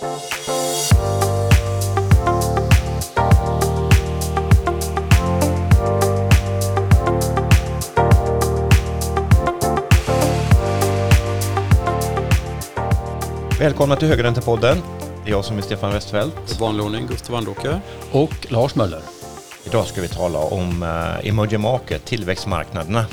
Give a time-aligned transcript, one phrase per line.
[0.00, 0.36] Välkomna
[13.96, 14.78] till Högräntepodden.
[15.24, 16.52] Det är jag som är Stefan Westfeldt.
[16.52, 17.80] I vanlig ordning Gustav Wandåker.
[18.12, 19.00] Och Lars Möller.
[19.64, 23.06] Idag ska vi tala om uh, emerging market, tillväxtmarknaderna.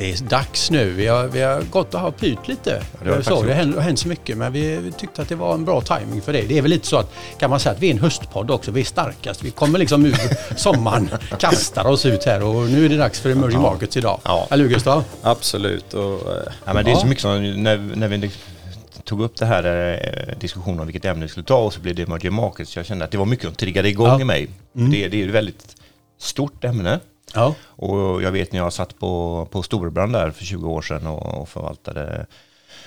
[0.00, 0.90] Det är dags nu.
[0.90, 2.82] Vi har, vi har gått och har pyrt lite.
[3.02, 5.54] det har det, så, det har hänt så mycket men vi tyckte att det var
[5.54, 6.42] en bra timing för det.
[6.42, 8.70] Det är väl lite så att kan man säga att vi är en höstpodd också.
[8.70, 9.42] Vi är starkast.
[9.42, 10.16] Vi kommer liksom ur
[10.56, 13.70] sommaren, kastar oss ut här och nu är det dags för emerging ja.
[13.70, 14.20] markets idag.
[14.24, 14.48] Ja.
[14.50, 15.04] Eller hur Gustav?
[15.22, 15.94] Absolut.
[15.94, 16.32] Och, uh,
[16.64, 18.30] ja, men det är så mycket som när, när vi
[19.04, 21.94] tog upp det här eh, diskussionen om vilket ämne vi skulle ta och så blev
[21.94, 22.76] det emerging markets.
[22.76, 24.20] Jag kände att det var mycket som triggade igång ja.
[24.20, 24.48] i mig.
[24.76, 24.90] Mm.
[24.90, 25.76] Det, det är ett väldigt
[26.18, 27.00] stort ämne.
[27.34, 27.54] Ja.
[27.62, 31.40] Och jag vet när jag satt på, på Storebrand där för 20 år sedan och,
[31.40, 32.26] och förvaltade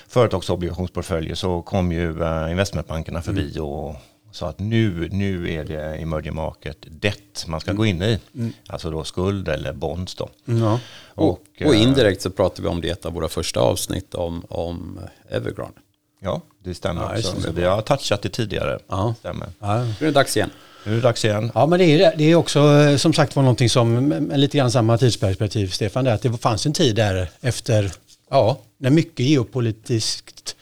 [0.08, 3.64] företagsobligationsportföljer så kom ju uh, investmentbankerna förbi mm.
[3.64, 3.96] och
[4.32, 7.78] sa att nu, nu är det emerging market det man ska mm.
[7.78, 8.18] gå in i.
[8.34, 8.52] Mm.
[8.66, 10.28] Alltså då skuld eller bonds då.
[10.44, 10.80] Ja.
[11.06, 14.14] Och, och, och, indirekt så pratar vi om det i ett av våra första avsnitt
[14.14, 15.78] om, om Evergrande.
[16.20, 17.40] Ja, det stämmer ja, också.
[17.40, 18.78] Så vi har touchat det tidigare.
[18.88, 19.14] Ja.
[19.18, 19.48] Stämmer.
[19.58, 19.84] Ja.
[19.84, 20.50] Nu är det dags igen.
[20.84, 21.50] Nu är det dags igen.
[21.54, 24.70] Ja, men det är, det är också eh, som sagt var någonting som, lite grann
[24.70, 27.92] samma tidsperspektiv Stefan, att det fanns en tid där efter,
[28.30, 30.56] ja, när mycket geopolitiskt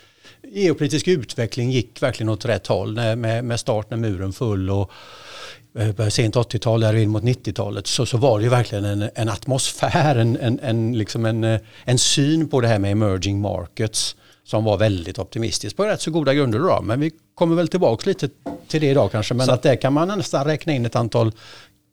[0.53, 4.91] geopolitisk utveckling gick verkligen åt rätt håll med, med start när muren full och
[5.79, 9.29] eh, sent 80-tal där in mot 90-talet så, så var det ju verkligen en, en
[9.29, 14.17] atmosfär, en, en, en, liksom en, eh, en syn på det här med emerging markets
[14.45, 16.81] som var väldigt optimistisk på rätt så goda grunder då.
[16.83, 18.29] Men vi kommer väl tillbaka lite
[18.69, 19.35] till det idag kanske.
[19.35, 19.53] Men så.
[19.53, 21.33] att där kan man nästan räkna in ett antal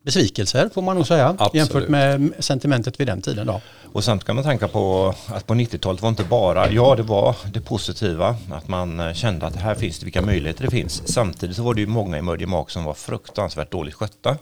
[0.04, 1.28] besvikelser får man nog säga.
[1.28, 1.54] Absolut.
[1.54, 3.60] Jämfört med sentimentet vid den tiden då.
[3.92, 7.36] Och sen kan man tänka på att på 90-talet var inte bara, ja det var
[7.52, 11.12] det positiva, att man eh, kände att här finns det, vilka möjligheter det finns.
[11.12, 14.36] Samtidigt så var det ju många emerging mark som var fruktansvärt dåligt skötta.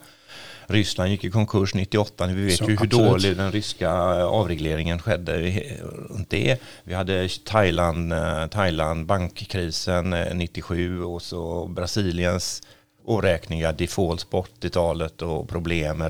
[0.70, 2.26] Ryssland gick i konkurs 98.
[2.26, 3.06] Vi vet Så, ju hur absolut.
[3.10, 3.90] dålig den ryska
[4.24, 5.62] avregleringen skedde
[6.10, 6.60] runt det.
[6.84, 12.62] Vi hade Thailand, eh, Thailand bankkrisen 97 och så Brasiliens
[13.08, 16.04] oräkneliga defaults på 80-talet och problem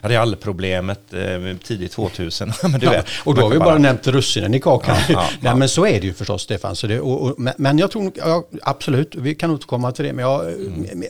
[0.00, 2.52] realproblemet eh, tidigt 2000.
[2.62, 4.96] men du ja, vet, och då har vi bara, bara nämnt russinen i kakan.
[5.08, 6.76] Ja, ja, Nej, men så är det ju förstås Stefan.
[6.76, 10.12] Så det, och, och, men jag tror, ja, absolut, vi kan återkomma till det.
[10.12, 11.02] Men jag, mm.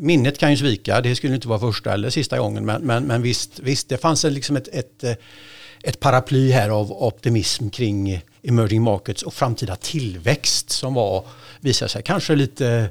[0.00, 2.66] Minnet kan ju svika, det skulle inte vara första eller sista gången.
[2.66, 5.14] Men, men, men visst, visst, det fanns liksom ett, ett, eh,
[5.82, 11.24] ett paraply här av optimism kring emerging markets och framtida tillväxt som var,
[11.60, 12.84] visade sig kanske lite Eh,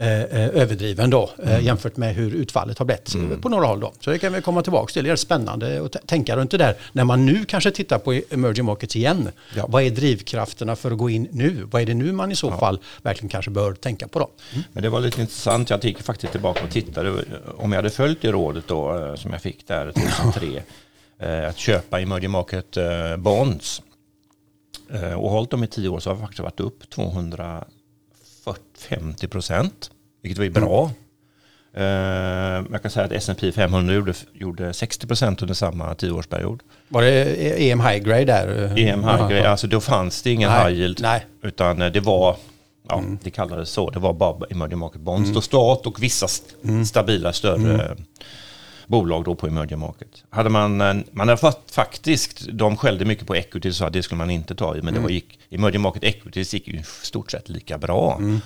[0.00, 1.64] överdriven då eh, mm.
[1.64, 3.40] jämfört med hur utfallet har blivit mm.
[3.40, 3.92] på några håll då.
[4.00, 5.04] Så det kan vi komma tillbaka till.
[5.04, 8.64] Det är spännande att tänka runt det där när man nu kanske tittar på emerging
[8.64, 9.28] markets igen.
[9.56, 9.66] Ja.
[9.68, 11.68] Vad är drivkrafterna för att gå in nu?
[11.70, 12.58] Vad är det nu man i så ja.
[12.58, 14.30] fall verkligen kanske bör tänka på då?
[14.52, 14.64] Mm.
[14.72, 15.70] Men det var lite intressant.
[15.70, 17.24] Jag gick faktiskt tillbaka och tittade.
[17.56, 20.62] Om jag hade följt det rådet då som jag fick där 2003
[21.48, 22.78] att köpa emerging market
[23.18, 23.82] bonds
[25.16, 27.64] och hållit dem i tio år så har vi faktiskt varit upp 200
[28.78, 29.90] 50 procent,
[30.22, 30.90] vilket var bra.
[31.74, 32.66] Mm.
[32.72, 36.62] jag kan säga att S&P 500 gjorde, gjorde 60 procent under samma tioårsperiod.
[36.88, 38.78] Var det EM High Grade där?
[38.78, 40.68] EM High Grade, alltså då fanns det ingen Nej.
[40.68, 40.98] high yield.
[41.02, 41.26] Nej.
[41.42, 42.36] Utan eh, det var,
[42.88, 43.18] ja mm.
[43.22, 45.26] det kallades så, det var bara emerging market bonds.
[45.26, 45.34] Mm.
[45.34, 46.26] Då stat och vissa
[46.64, 46.84] mm.
[46.84, 47.96] stabila större mm.
[48.90, 50.24] Bolag då på emerging market.
[50.30, 50.76] Hade man,
[51.12, 54.30] man hade fått, faktiskt, de skällde mycket på equity och sa att det skulle man
[54.30, 54.94] inte ta i, men mm.
[54.94, 58.16] det var, gick, emerging market equities gick ju stort sett lika bra.
[58.18, 58.40] Mm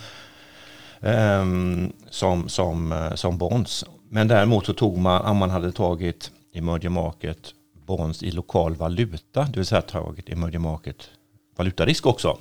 [1.05, 3.85] um, som, som, eh, som bonds.
[4.09, 7.55] Men däremot så tog man, om man hade tagit emerging market
[7.87, 11.11] bonds i lokal valuta, det vill säga tagit emerging market
[11.57, 12.39] valutarisk också,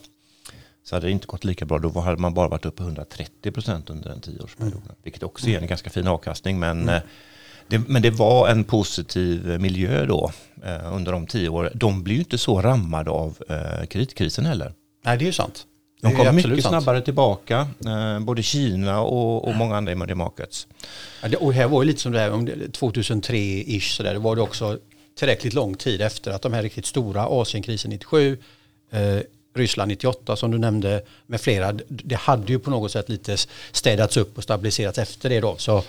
[0.83, 1.79] så hade det inte gått lika bra.
[1.79, 4.73] Då hade man bara varit uppe 130 procent under en tioårsperiod.
[4.73, 4.95] Mm.
[5.03, 6.59] Vilket också är en ganska fin avkastning.
[6.59, 7.01] Men, mm.
[7.69, 10.31] Eh, det, men det var en positiv miljö då
[10.63, 11.71] eh, under de tio åren.
[11.75, 14.73] De blir ju inte så rammade av eh, kreditkrisen heller.
[15.05, 15.67] Nej, det är ju sant.
[16.01, 16.61] De kom mycket sant.
[16.61, 20.67] snabbare tillbaka, eh, både Kina och, och många andra emerging markets.
[21.21, 24.35] Ja, det, och här var ju lite som det här, 2003-ish så där, det var
[24.35, 24.77] det också
[25.15, 28.37] tillräckligt lång tid efter att de här riktigt stora Asienkrisen 97,
[28.91, 28.99] eh,
[29.55, 33.37] Ryssland 98 som du nämnde med flera, det hade ju på något sätt lite
[33.71, 35.55] städats upp och stabiliserats efter det då.
[35.57, 35.83] Så,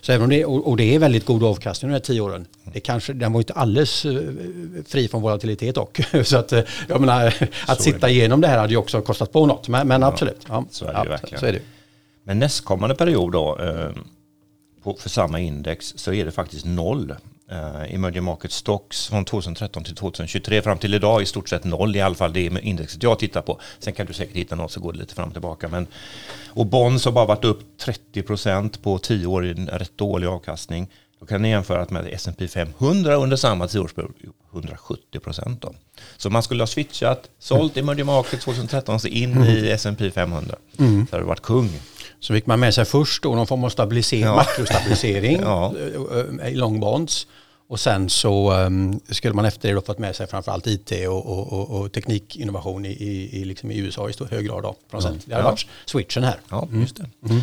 [0.00, 2.80] så även om det, och det är väldigt god avkastning de här tio åren, det
[2.80, 4.20] kanske, den var inte alldeles eh,
[4.86, 6.00] fri från volatilitet dock.
[6.24, 7.34] Så att, eh, jag menar,
[7.66, 10.46] att så sitta igenom det här hade ju också kostat på något, men, men absolut.
[10.48, 11.40] Ja, så är det ju verkligen.
[11.40, 11.60] Så är det.
[12.24, 17.14] Men nästkommande period då, eh, för samma index så är det faktiskt noll
[17.52, 21.96] Uh, emerging market stocks från 2013 till 2023 fram till idag i stort sett noll
[21.96, 23.60] i alla fall det är indexet jag tittar på.
[23.78, 25.68] Sen kan du säkert hitta något så går det lite fram och tillbaka.
[25.68, 25.86] Men,
[26.48, 30.26] och bonds har bara varit upp 30 procent på 10 år i en rätt dålig
[30.26, 30.88] avkastning.
[31.20, 34.14] Då kan ni jämföra med S&P 500 under samma tioårsperiod,
[34.52, 35.64] 170 procent.
[36.16, 39.48] Så man skulle ha switchat, sålt emerging market 2013 så in mm.
[39.48, 40.56] i S&P 500.
[40.78, 41.06] Mm.
[41.06, 41.70] Så hade det varit kung.
[42.24, 44.36] Så fick man med sig först då någon form av stabilisering, ja.
[44.36, 45.74] makrostabilisering ja.
[46.40, 47.26] Eh, i long bonds.
[47.68, 51.26] Och sen så um, skulle man efter det då fått med sig framförallt IT och,
[51.26, 54.62] och, och, och teknikinnovation i, i, liksom i USA i stor hög grad.
[54.62, 55.12] Då, något sätt.
[55.24, 55.50] Det hade ja.
[55.50, 56.36] varit switchen här.
[56.50, 57.06] Ja, just det.
[57.28, 57.42] Mm.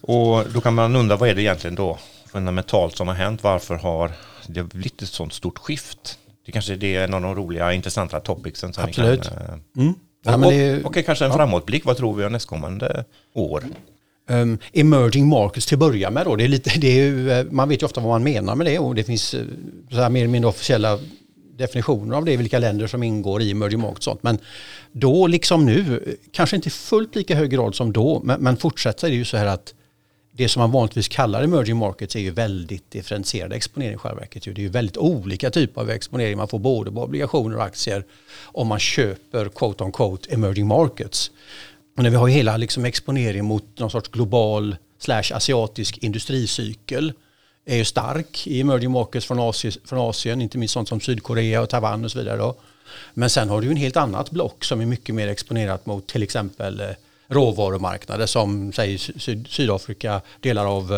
[0.00, 3.42] Och då kan man undra vad är det egentligen då fundamentalt som har hänt?
[3.42, 4.12] Varför har
[4.46, 6.18] det blivit ett sånt stort skift?
[6.46, 8.72] Det kanske det är en av de roliga, intressanta topicsen.
[8.76, 9.28] Absolut.
[9.28, 9.94] Kan, uh, mm.
[10.26, 11.36] Ja, och, det, och, och, kanske en ja.
[11.36, 11.84] framåtblick.
[11.84, 13.64] Vad tror vi om nästkommande år?
[14.28, 16.36] Um, emerging markets till att börja med då.
[16.36, 18.78] Det är lite, det är eh, man vet ju ofta vad man menar med det
[18.78, 19.40] och det finns eh,
[19.90, 20.98] så här mer eller mindre officiella
[21.56, 24.22] definitioner av det, vilka länder som ingår i emerging markets och sånt.
[24.22, 24.38] Men
[24.92, 29.14] då liksom nu, kanske inte fullt lika hög grad som då, men, men är det
[29.14, 29.74] ju så här att
[30.36, 34.44] det som man vanligtvis kallar emerging markets är ju väldigt differentierad exponering i själva verket.
[34.44, 36.36] Det är ju väldigt olika typer av exponering.
[36.36, 38.04] Man får både på obligationer och aktier
[38.42, 41.30] om man köper quote on quote emerging markets.
[41.96, 47.12] Och när vi har hela liksom exponering mot någon sorts global slash asiatisk industricykel
[47.64, 51.62] är ju stark i emerging markets från Asien, från Asien, inte minst sånt som Sydkorea
[51.62, 52.36] och Taiwan och så vidare.
[52.36, 52.54] Då.
[53.14, 56.06] Men sen har du ju en helt annat block som är mycket mer exponerat mot
[56.06, 56.86] till exempel eh,
[57.28, 60.94] råvarumarknader som säg, Syd Sydafrika, delar av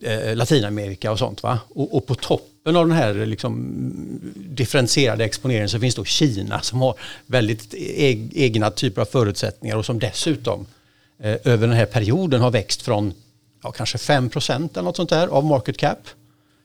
[0.00, 1.42] eh, eh, Latinamerika och sånt.
[1.42, 1.58] Va?
[1.68, 3.76] Och, och, på toppen av den här liksom,
[4.34, 6.94] differentierade exponeringen så finns då Kina som har
[7.26, 10.66] väldigt e egna typer av förutsättningar och som dessutom
[11.18, 13.14] eh, över den här perioden har växt från
[13.62, 16.08] ja, kanske 5 eller något sånt där av market cap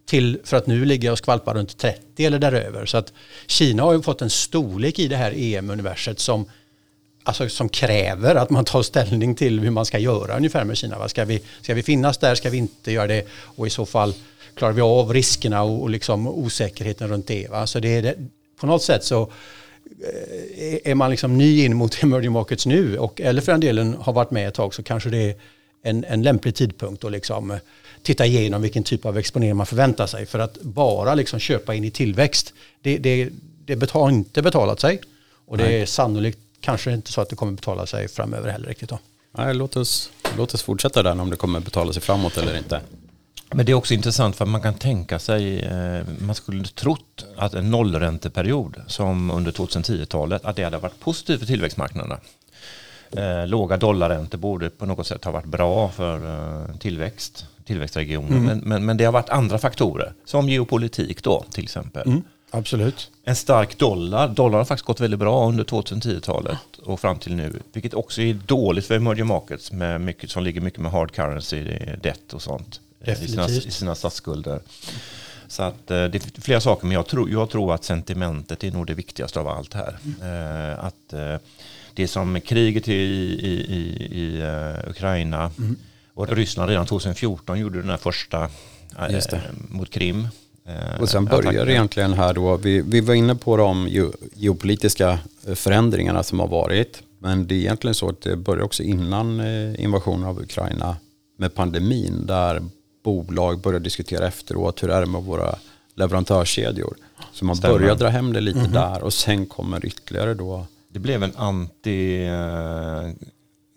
[0.06, 2.86] till för att nu ligga och skvalpa runt 30 eller däröver.
[2.86, 3.14] Så att
[3.48, 6.46] Kina har ju fått en storlek i det här EM-universet som
[7.28, 11.00] alltså, som kräver att man tar ställning till hur man ska göra ungefär med Kina.
[11.00, 11.10] Va?
[11.10, 14.14] Ska, vi, ska vi finnas där, ska vi inte göra det och i så fall
[14.56, 17.48] klarar vi av riskerna och, och liksom osäkerheten runt det.
[17.50, 17.68] Va?
[17.68, 18.16] Så det är det,
[18.60, 23.22] på något sätt så eh, är man liksom ny in mot emerging markets nu och,
[23.22, 25.36] eller för den delen har varit med ett tag så kanske det är
[25.84, 27.60] en, en lämplig tidpunkt att liksom
[28.02, 30.26] titta igenom vilken typ av exponering man förväntar sig.
[30.26, 33.30] För att bara liksom köpa in i tillväxt, det, det,
[33.66, 35.02] det har inte betalat sig.
[35.48, 35.82] Och det Nej.
[35.82, 38.90] är sannolikt kanske inte så att det kommer betala sig framöver heller riktigt.
[38.90, 39.00] Då.
[39.38, 42.82] Nej, låt, oss, låt oss fortsätta där om det kommer betala sig framåt eller inte.
[43.50, 47.54] Men det är också intressant för man kan tänka sig, eh, man skulle trott att
[47.54, 52.20] en nollränteperiod som under 2010-talet, att det hade varit positivt för tillväxtmarknaderna.
[53.12, 56.16] Eh, låga dollarräntor borde på något sätt ha varit bra för
[56.70, 58.38] eh, tillväxt, tillväxtregioner.
[58.38, 58.46] Mm.
[58.46, 62.08] Men, men, men, det har varit andra faktorer, som geopolitik då till exempel.
[62.08, 62.24] Mm.
[62.52, 63.12] Absolut.
[63.24, 64.28] En stark dollar.
[64.28, 67.60] Dollar har faktiskt gått väldigt bra under 2010-talet och fram till nu.
[67.74, 71.64] Vilket också är dåligt för emerging markets med mycket, som ligger mycket med hard currency,
[72.02, 72.82] debt och sånt.
[73.00, 73.30] Definitivt.
[73.30, 74.60] I sina, i sina statsskulder.
[75.48, 78.72] Så att, eh, det är flera saker, men jag tror, jag tror att sentimentet är
[78.72, 79.98] nog det viktigaste av allt här.
[80.22, 80.80] Mm.
[80.80, 81.36] Att eh,
[81.94, 84.44] det som kriget i, i, i, i
[84.90, 85.76] Ukraina mm.
[86.14, 88.50] och Ryssland redan 2014 gjorde den här första
[89.70, 90.47] mot Krim Eh,
[91.00, 93.90] och sen börjar det egentligen här då, vi, vi var inne på de
[94.34, 97.04] geopolitiska eh, förändringarna som har varit.
[97.20, 100.98] Men det är egentligen så att det börjar också innan eh, invasionen av Ukraina
[101.38, 102.62] med pandemin där
[103.04, 105.56] bolag börjar diskutera efteråt hur är det med våra
[105.96, 106.96] leverantörskedjor.
[107.34, 107.80] Så man Stämmer.
[107.80, 108.94] börjar dra hem det lite mm -hmm.
[108.94, 110.66] där och sen kommer ytterligare då.
[110.94, 112.30] Det blev en anti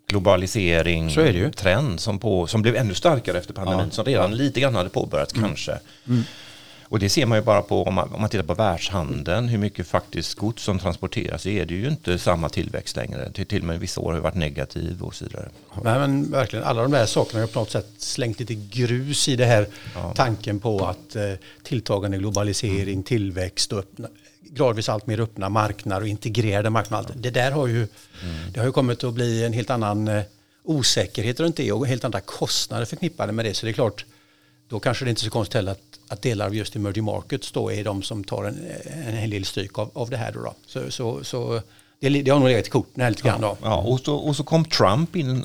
[0.08, 1.10] globalisering
[1.50, 3.90] trend som, på, som blev ännu starkare efter pandemin ja.
[3.90, 5.48] som redan lite grann hade påbörjats mm.
[5.48, 5.78] kanske.
[6.08, 6.22] Mm.
[6.90, 9.58] Och det ser man ju bara på om man, om man tittar på världshandeln, hur
[9.58, 13.32] mycket faktiskt gods som transporteras, så är det ju inte samma tillväxt längre.
[13.32, 15.48] Till, till och med vissa år har det varit negativ och så vidare.
[15.82, 19.36] Nej, men verkligen, alla de där sakerna har på något sätt slängt lite grus i
[19.36, 20.12] det här ja.
[20.16, 21.32] tanken på att eh,
[21.62, 23.02] tilltagande globalisering, mm.
[23.02, 24.08] tillväxt och öppna,
[24.40, 27.10] gradvis allt mer öppna marknader och integrerade marknader.
[27.14, 27.20] Ja.
[27.20, 28.52] Det där har ju, mm.
[28.52, 30.22] det har ju kommit att bli en helt annan eh,
[30.64, 33.54] osäkerhet runt det och helt andra kostnader förknippade med det.
[33.54, 34.04] Så det är klart,
[34.68, 37.52] då kanske det inte är så konstigt heller att att delar av just emerging markets
[37.52, 38.66] då är de som tar en,
[39.06, 40.32] en hel del stryk av, av det här.
[40.32, 40.54] Då, då.
[40.66, 41.60] Så, så, så
[42.00, 43.40] det, det har nog legat i korten lite grann.
[43.40, 43.56] Då.
[43.62, 45.42] Ja, och, så, och så kom Trump in,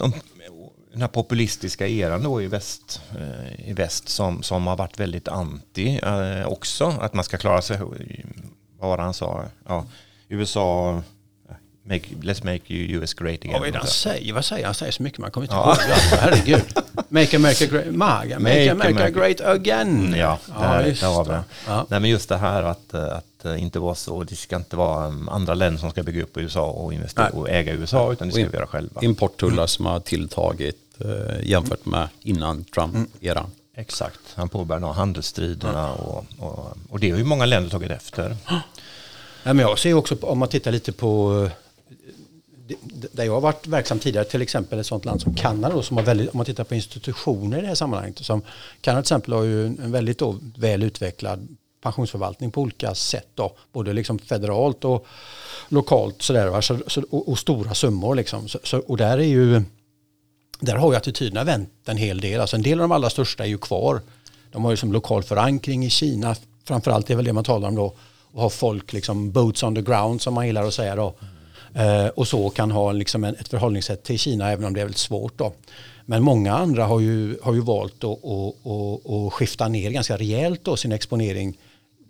[0.91, 5.27] den här populistiska eran då i väst, eh, i väst som, som har varit väldigt
[5.27, 6.85] anti eh, också.
[6.85, 7.79] Att man ska klara sig,
[8.79, 9.45] vad var det han sa?
[9.67, 9.85] Ja,
[10.27, 11.01] USA
[11.85, 13.59] make, let's make you US great again.
[13.59, 14.33] Vad är det han säger?
[14.33, 14.75] Vad säger han?
[14.75, 15.75] säger så mycket man kommer inte ihåg.
[15.89, 16.17] Ja.
[16.19, 16.63] Herregud.
[17.09, 20.15] Make America great, Maga, make, make America, America, great again.
[20.17, 21.23] Ja, ja just det.
[21.27, 21.43] det.
[21.67, 21.85] Ja.
[21.89, 25.29] Nej, men just det här att, att inte vara så, det ska inte vara um,
[25.29, 28.47] andra länder som ska bygga upp USA och investera och äga USA, utan det ska
[28.49, 29.01] vi göra själva.
[29.01, 29.67] Importtullar mm.
[29.67, 33.37] som har tilltagit eh, jämfört med innan Trump-eran.
[33.37, 33.51] Mm.
[33.77, 38.37] Exakt, han påbörjade handelsstriderna och, och, och det har ju många länder tagit efter.
[38.47, 41.49] Ja, men jag ser också, om man tittar lite på
[43.11, 45.97] där jag har varit verksam tidigare, till exempel ett sådant land som Kanada, då, som
[45.97, 48.41] har väldigt, om man tittar på institutioner i det här sammanhanget, som
[48.81, 51.47] Kanada till exempel har ju en väldigt då, väl utvecklad
[51.81, 55.05] pensionsförvaltning på olika sätt, då, både liksom federalt och
[55.69, 58.15] lokalt sådär, så, så, och, och, stora summor.
[58.15, 58.47] Liksom.
[58.47, 59.63] Så, så, och där är ju
[60.59, 62.41] där har ju attityderna vänt en hel del.
[62.41, 64.01] Alltså en del av de allra största är ju kvar.
[64.51, 66.35] De har ju som lokal förankring i Kina.
[66.63, 67.93] Framförallt är väl det man talar om då.
[68.31, 71.15] Och har folk liksom boots on the ground som man gillar att säga då.
[71.19, 71.34] Mm.
[71.75, 74.85] Eh, och så kan ha liksom en, ett förhållningssätt till Kina även om det är
[74.85, 75.53] väldigt svårt då.
[76.05, 80.17] Men många andra har ju, har ju valt att, att, att, att skifta ner ganska
[80.17, 81.57] rejält då sin exponering.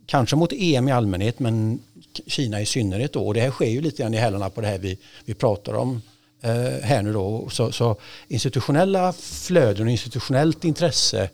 [0.05, 1.79] Kanske mot EM i allmänhet men
[2.27, 3.27] Kina i synnerhet då.
[3.27, 5.74] Och det här sker ju lite grann i hälarna på det här vi, vi pratar
[5.74, 6.01] om
[6.45, 7.50] Eh, här nu då.
[7.50, 7.95] Så, så,
[8.27, 11.29] institutionella flöden och institutionellt intresse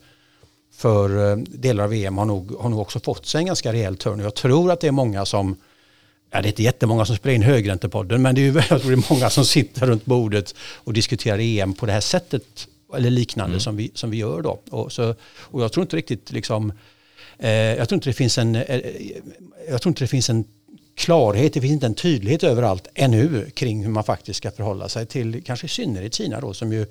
[0.74, 3.98] för eh, delar av EM har nog, har nog också fått sig en ganska rejäl
[3.98, 4.20] törn.
[4.20, 5.56] Jag tror att det är många som,
[6.32, 8.92] ja det är inte jättemånga som spelar in högräntepodden, men det är ju jag tror
[8.92, 13.10] det är många som sitter runt bordet och diskuterar EM på det här sättet eller
[13.10, 13.60] liknande mm.
[13.60, 14.62] som, vi, som vi gör då.
[14.70, 16.74] Och, så, och jag tror inte riktigt liksom,
[17.40, 18.82] eh, jag tror inte det finns en, eh,
[19.70, 20.46] jag tror inte det finns en
[20.96, 25.06] klarhet, det finns inte en tydlighet överallt ännu kring hur man faktiskt ska förhålla sig
[25.06, 26.86] till kanske i synnerhet Kina då som ju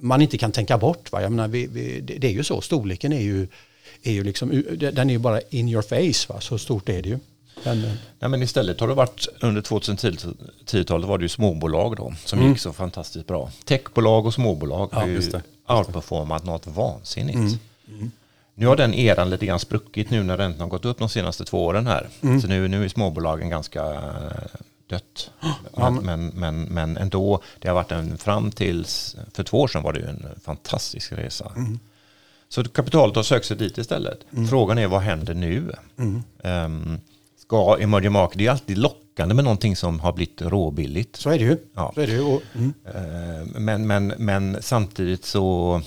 [0.00, 1.12] man inte kan tänka bort.
[1.12, 1.22] Va?
[1.22, 3.48] Jag menar, vi, vi, det är ju så, storleken är ju,
[4.02, 6.40] är ju liksom, den är ju bara in your face, va?
[6.40, 7.18] så stort är det ju.
[7.64, 12.14] Men, eh, Nej, men istället har det varit under 2010-talet var det ju småbolag då
[12.24, 12.50] som mm.
[12.50, 13.50] gick så fantastiskt bra.
[13.64, 15.22] Techbolag och småbolag ja, har ju
[15.68, 17.36] outperformat något vansinnigt.
[17.36, 17.58] Mm.
[17.88, 18.10] Mm.
[18.54, 21.44] Nu har den eran lite grann spruckit nu när räntan har gått upp de senaste
[21.44, 22.08] två åren här.
[22.20, 22.40] Mm.
[22.40, 25.30] Så nu, nu är småbolagen ganska eh, dött.
[25.76, 29.82] Men, men, men, men, ändå, det har varit en fram tills, för två år sedan
[29.82, 31.52] var det ju en fantastisk resa.
[31.56, 31.78] Mm.
[32.48, 34.18] Så kapitalet har sökt sig dit istället.
[34.32, 34.48] Mm.
[34.48, 35.72] Frågan är vad händer nu?
[36.42, 37.00] Um,
[37.46, 41.16] ska emerging market, det är alltid lockande med någonting som har blivit råbilligt.
[41.16, 41.56] Så är det ju.
[41.74, 41.92] Ja.
[41.94, 42.22] Så är det ju.
[42.22, 42.74] Och, mm.
[42.86, 45.82] uh, men, men, men samtidigt så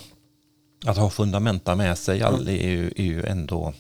[0.86, 3.74] att ha fundamenta med sig all, är, ju, är ju ändå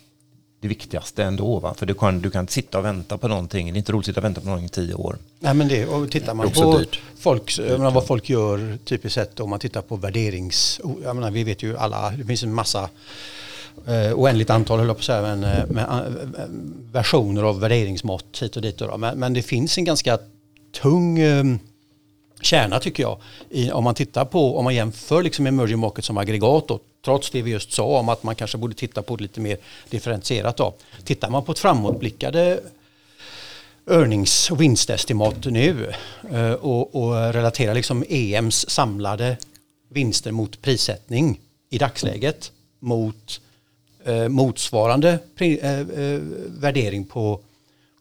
[0.61, 1.59] det viktigaste ändå.
[1.59, 1.73] Va?
[1.77, 3.67] För du kan, du kan inte sitta och vänta på någonting.
[3.67, 5.17] Det är inte roligt att sitta och vänta på någonting i tio år.
[5.39, 6.83] Nej men det, och tittar man på
[7.19, 10.81] folk, menar, vad folk gör typiskt sett om man tittar på värderings...
[11.03, 12.89] Jag menar, vi vet ju alla, det finns en massa
[13.87, 15.85] eh, oändligt antal, höll jag på att säga, men, eh, med,
[16.37, 16.45] eh,
[16.91, 18.77] versioner av värderingsmått hit och dit.
[18.77, 20.19] Då, men, men det finns en ganska
[20.81, 21.43] tung eh,
[22.41, 23.17] kärna tycker jag.
[23.49, 27.29] I, om man tittar på, om man jämför liksom emerging market som aggregat då, trots
[27.29, 29.57] det vi just sa om att man kanske borde titta på det lite mer
[29.89, 30.73] differentierat då.
[31.03, 32.59] Tittar man på ett framåtblickade
[33.89, 35.93] earnings och vinstestimat nu
[36.31, 39.37] eh, och, och relaterar liksom EMs samlade
[39.89, 43.48] vinster mot prissättning i dagsläget mot eh,
[44.05, 47.39] Eh, motsvarande pri, eh, eh, värdering på,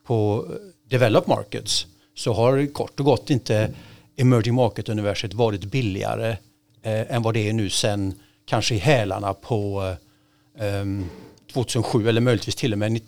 [0.07, 0.47] på
[0.89, 3.71] developed markets så har kort och gott inte
[4.17, 6.37] emerging market-universet varit billigare
[6.83, 8.15] eh, än vad det är nu sen
[8.45, 9.95] kanske i hälarna på
[10.59, 10.85] eh,
[11.53, 13.01] 2007 eller möjligtvis till och med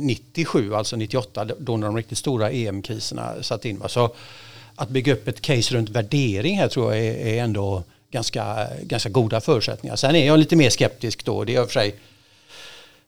[0.00, 3.82] 97, eh, alltså 98, då när de riktigt stora EM-kriserna satt in.
[3.86, 4.14] Så
[4.74, 9.40] att bygga upp ett case runt värdering här tror jag är, ändå ganska, ganska goda
[9.40, 9.96] förutsättningar.
[9.96, 11.94] Sen är jag lite mer skeptisk då, det är i och för sig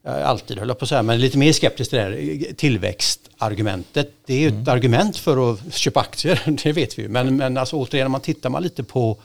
[0.04, 4.12] alltid höll jag på att säga, men lite mer skeptisk till det här tillväxtargumentet.
[4.26, 4.62] Det är ju mm.
[4.62, 7.08] ett argument för att köpa aktier, det vet vi ju.
[7.08, 9.16] Men, men alltså, återigen, om man tittar man lite på,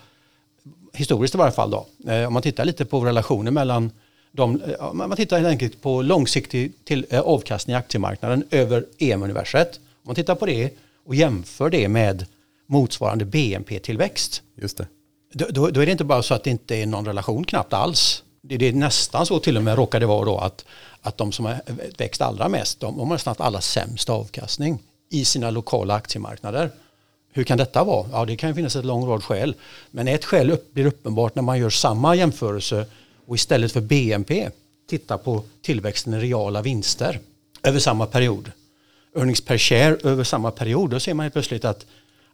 [0.93, 3.91] historiskt i varje fall då, eh, om man tittar lite på relationer mellan
[4.31, 9.75] de, eh, man tittar helt enkelt på långsiktig till, eh, avkastning i aktiemarknaden över EM-universet.
[9.75, 10.69] Om man tittar på det
[11.05, 12.25] och jämför det med
[12.67, 14.41] motsvarande BNP-tillväxt.
[14.61, 14.87] Just det.
[15.33, 17.73] Då, då, då, är det inte bara så att det inte är någon relation knappt
[17.73, 20.65] alls det, det är nästan så till och med råkar det vara då att,
[21.01, 21.61] att de som har
[21.97, 26.71] växt allra mest, de, de har nästan allra sämst avkastning i sina lokala aktiemarknader.
[27.31, 28.07] Hur kan detta vara?
[28.11, 29.55] Ja, det kan ju finnas ett lång rad skäl.
[29.91, 32.85] Men ett skäl upp, blir uppenbart när man gör samma jämförelse
[33.27, 34.49] och istället för BNP
[34.89, 37.19] tittar på tillväxten i reala vinster
[37.63, 38.51] över samma period.
[39.17, 40.89] Earnings per share över samma period.
[40.89, 41.85] Då ser man plötsligt att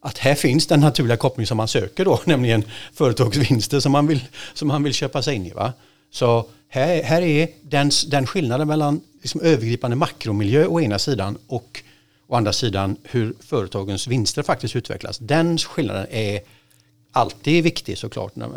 [0.04, 2.64] att här finns den naturliga koppling som man söker då, nämligen
[2.94, 4.20] företagsvinster som man vill,
[4.54, 5.52] som man vill köpa sig in i.
[5.52, 5.74] Va?
[6.12, 11.84] Så här, här är den, den skillnaden mellan liksom övergripande makromiljö å ena sidan och,
[12.28, 15.18] å andra sidan hur företagens vinster faktiskt utvecklas.
[15.18, 16.40] Den skillnaden är
[17.12, 18.48] alltid viktig såklart när,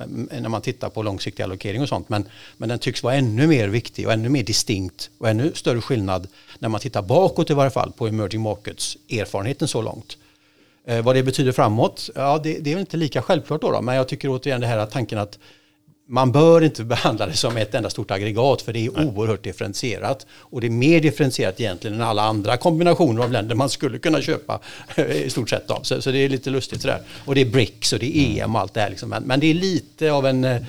[0.41, 2.09] när man tittar på långsiktig allokering och sånt.
[2.09, 2.25] Men,
[2.57, 6.29] men den tycks vara ännu mer viktig och ännu mer distinkt och ännu större skillnad
[6.59, 10.19] när man tittar bakåt i varje fall på emerging markets erfarenheten så långt.
[10.87, 13.83] Eh, vad det betyder framåt, ja det, det är väl inte lika självklart då, då,
[13.83, 15.39] men jag tycker återigen det här att tanken att
[16.07, 19.07] man bör inte behandla det som ett enda stort aggregat för det är Nej.
[19.07, 20.27] oerhört differentierat.
[20.39, 24.21] Och det är mer differentierat egentligen än alla andra kombinationer av länder man skulle kunna
[24.21, 24.61] köpa
[24.97, 25.69] i stort sett.
[25.69, 25.81] Då.
[25.83, 27.01] Så, så det är lite lustigt sådär.
[27.25, 28.91] Och det är BRICS och det är EM och allt det här.
[28.91, 29.09] Liksom.
[29.09, 30.63] Men, men det är lite av en eh,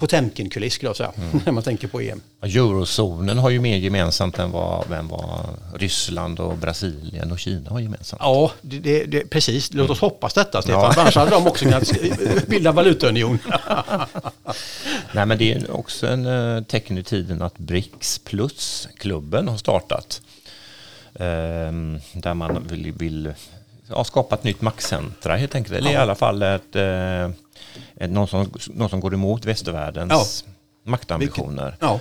[0.00, 1.40] Potemkin-kuliss skulle jag säga, mm.
[1.44, 2.20] när man tänker på EM.
[2.42, 7.80] Eurozonen har ju mer gemensamt än vad, än vad Ryssland och Brasilien och Kina har
[7.80, 8.22] gemensamt.
[8.22, 9.72] Ja, det, det, precis.
[9.72, 10.82] Låt oss hoppas detta, Stefan.
[10.82, 11.00] Ja.
[11.00, 11.92] Annars hade de också kunnat
[12.46, 13.38] bilda valutaunion.
[15.12, 20.22] Nej, men det är också en uh, tecken i tiden att BRICS plus-klubben har startat.
[21.14, 21.26] Uh,
[22.12, 23.32] där man vill, vill
[23.88, 25.76] ja, skapa ett nytt maktcentra helt enkelt.
[25.76, 25.98] Eller ja.
[25.98, 26.76] i alla fall ett...
[26.76, 27.30] Uh,
[27.94, 30.52] någon som, någon som går emot västvärldens ja.
[30.90, 31.76] maktambitioner.
[31.80, 32.00] Ja.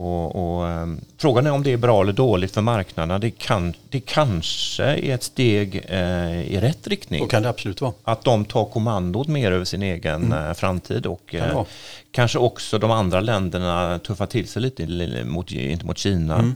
[0.00, 3.18] Och, och um, frågan är om det är bra eller dåligt för marknaderna.
[3.18, 7.22] Det, kan, det kanske är ett steg uh, i rätt riktning.
[7.22, 7.92] Och kan det absolut vara.
[8.04, 10.48] Att de tar kommandot mer över sin egen mm.
[10.48, 11.62] uh, framtid och uh,
[12.10, 14.86] kanske också de andra länderna tuffar till sig lite
[15.24, 15.50] mot,
[15.82, 16.34] mot Kina.
[16.34, 16.54] Mm.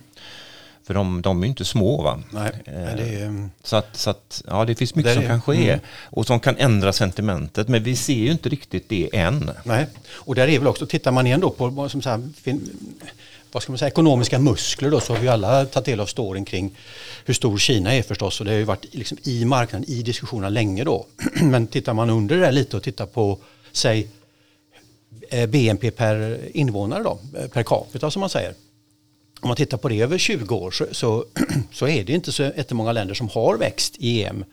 [0.87, 2.03] För de, de är ju inte små.
[2.03, 2.21] Va?
[2.31, 3.51] Nej, det är, mm.
[3.63, 5.81] så att, så att, ja, det finns mycket det som kan ske mm.
[6.11, 7.69] och som kan ändra sentimentet.
[7.69, 9.51] Men vi ser ju inte riktigt det än.
[9.65, 12.21] Nej, och där är väl också, tittar man igen då på som så här,
[13.53, 16.45] vad ska man säga, ekonomiska muskler då, så har vi alla tagit del av storyn
[16.45, 16.77] kring
[17.25, 18.41] hur stor Kina är förstås.
[18.41, 21.07] Och det har ju varit liksom i marknaden, i diskussionerna länge då.
[21.43, 23.39] Men tittar man under det lite och tittar på,
[23.73, 24.09] säg,
[25.31, 28.55] eh, BNP per invånare då, eh, per capita som man säger
[29.45, 31.25] om man tittar på det över 20 år så, så,
[31.73, 34.45] så är det inte så jättemånga länder som har växt i EM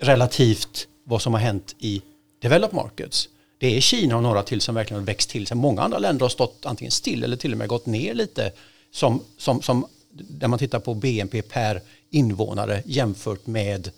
[0.00, 2.02] relativt vad som har hänt i
[2.42, 3.28] developed markets.
[3.58, 5.56] Det är Kina och några till som verkligen har växt till sig.
[5.56, 8.52] Många andra länder har stått antingen still eller till och med gått ner lite.
[8.90, 11.80] Som, som, som, där man tittar på BNP per
[12.10, 13.90] invånare jämfört med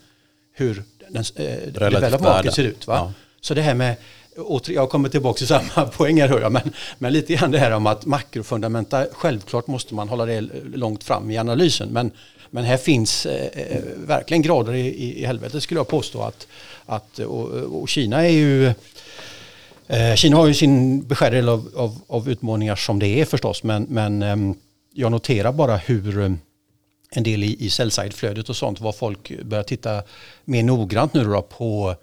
[0.53, 2.87] hur den, eh, developed market ser ut.
[2.87, 2.95] Va?
[2.95, 3.13] Ja.
[3.41, 3.97] Så det här med
[4.67, 7.71] jag kommer tillbaka till samma poäng här hör jag, men, men lite grann det här
[7.71, 10.41] om att makrofundamenta, självklart måste man hålla det
[10.75, 12.11] långt fram i analysen, men,
[12.51, 16.47] men här finns eh, eh verkligen grader i, i helvetet skulle jag påstå att,
[16.87, 18.67] att och, och Kina är ju
[19.87, 23.63] eh, Kina har ju sin beskärda del av, av, av, utmaningar som det är förstås,
[23.63, 24.37] men, men eh,
[24.95, 26.33] jag noterar bara hur eh,
[27.11, 30.03] en del i, i sell-side-flödet och sånt, vad folk börjar titta
[30.45, 31.97] mer noggrant nu då på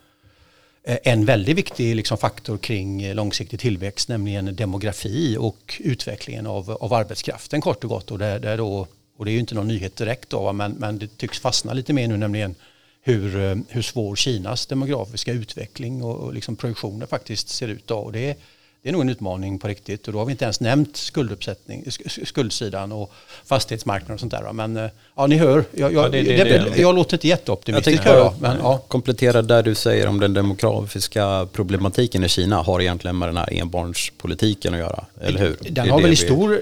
[0.85, 6.71] Eh, en väldigt viktig liksom faktor kring eh, långsiktig tillväxt, nämligen demografi och utvecklingen av,
[6.71, 8.11] av arbetskraften kort och gott.
[8.11, 10.99] Och, det, det då, och det är ju inte någon nyhet direkt, då, men, men
[10.99, 12.55] det tycks fastna lite mer nu, nämligen
[13.01, 17.87] hur, eh, hur svår Kinas demografiska utveckling och, och liksom produktioner faktiskt ser ut.
[17.87, 17.97] Då.
[17.97, 18.37] Och det,
[18.83, 21.85] det är nog en utmaning på riktigt och då har vi inte ens nämnt skulduppsättning,
[22.07, 23.11] skuldsidan och
[23.45, 24.53] fastighetsmarknaden och sånt där.
[24.53, 28.01] Men eh, ja, ni hör, jag, jag, ja, det, det, det, jag låter inte jätteoptimistisk.
[28.05, 28.77] Jag jag, men, ja.
[28.87, 33.53] komplettera där du säger om den demografiska problematiken i Kina har egentligen med den här
[33.53, 35.57] enbarnspolitiken att göra, eller hur?
[35.69, 36.61] Den har väl i stor,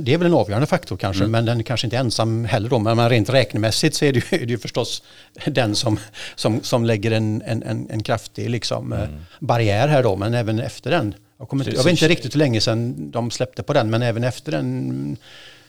[0.00, 1.32] det är väl en avgörande faktor kanske, mm.
[1.32, 2.78] men den är kanske inte ensam heller då.
[2.78, 5.02] Men rent räknemässigt så är det ju, är det ju förstås
[5.46, 5.98] den som,
[6.34, 9.10] som, som lägger en, en, en, en kraftig liksom, mm.
[9.38, 11.14] barriär här då, men även efter den
[11.50, 14.24] jag, inte, jag vet inte riktigt hur länge sedan de släppte på den, men även
[14.24, 15.16] efter den.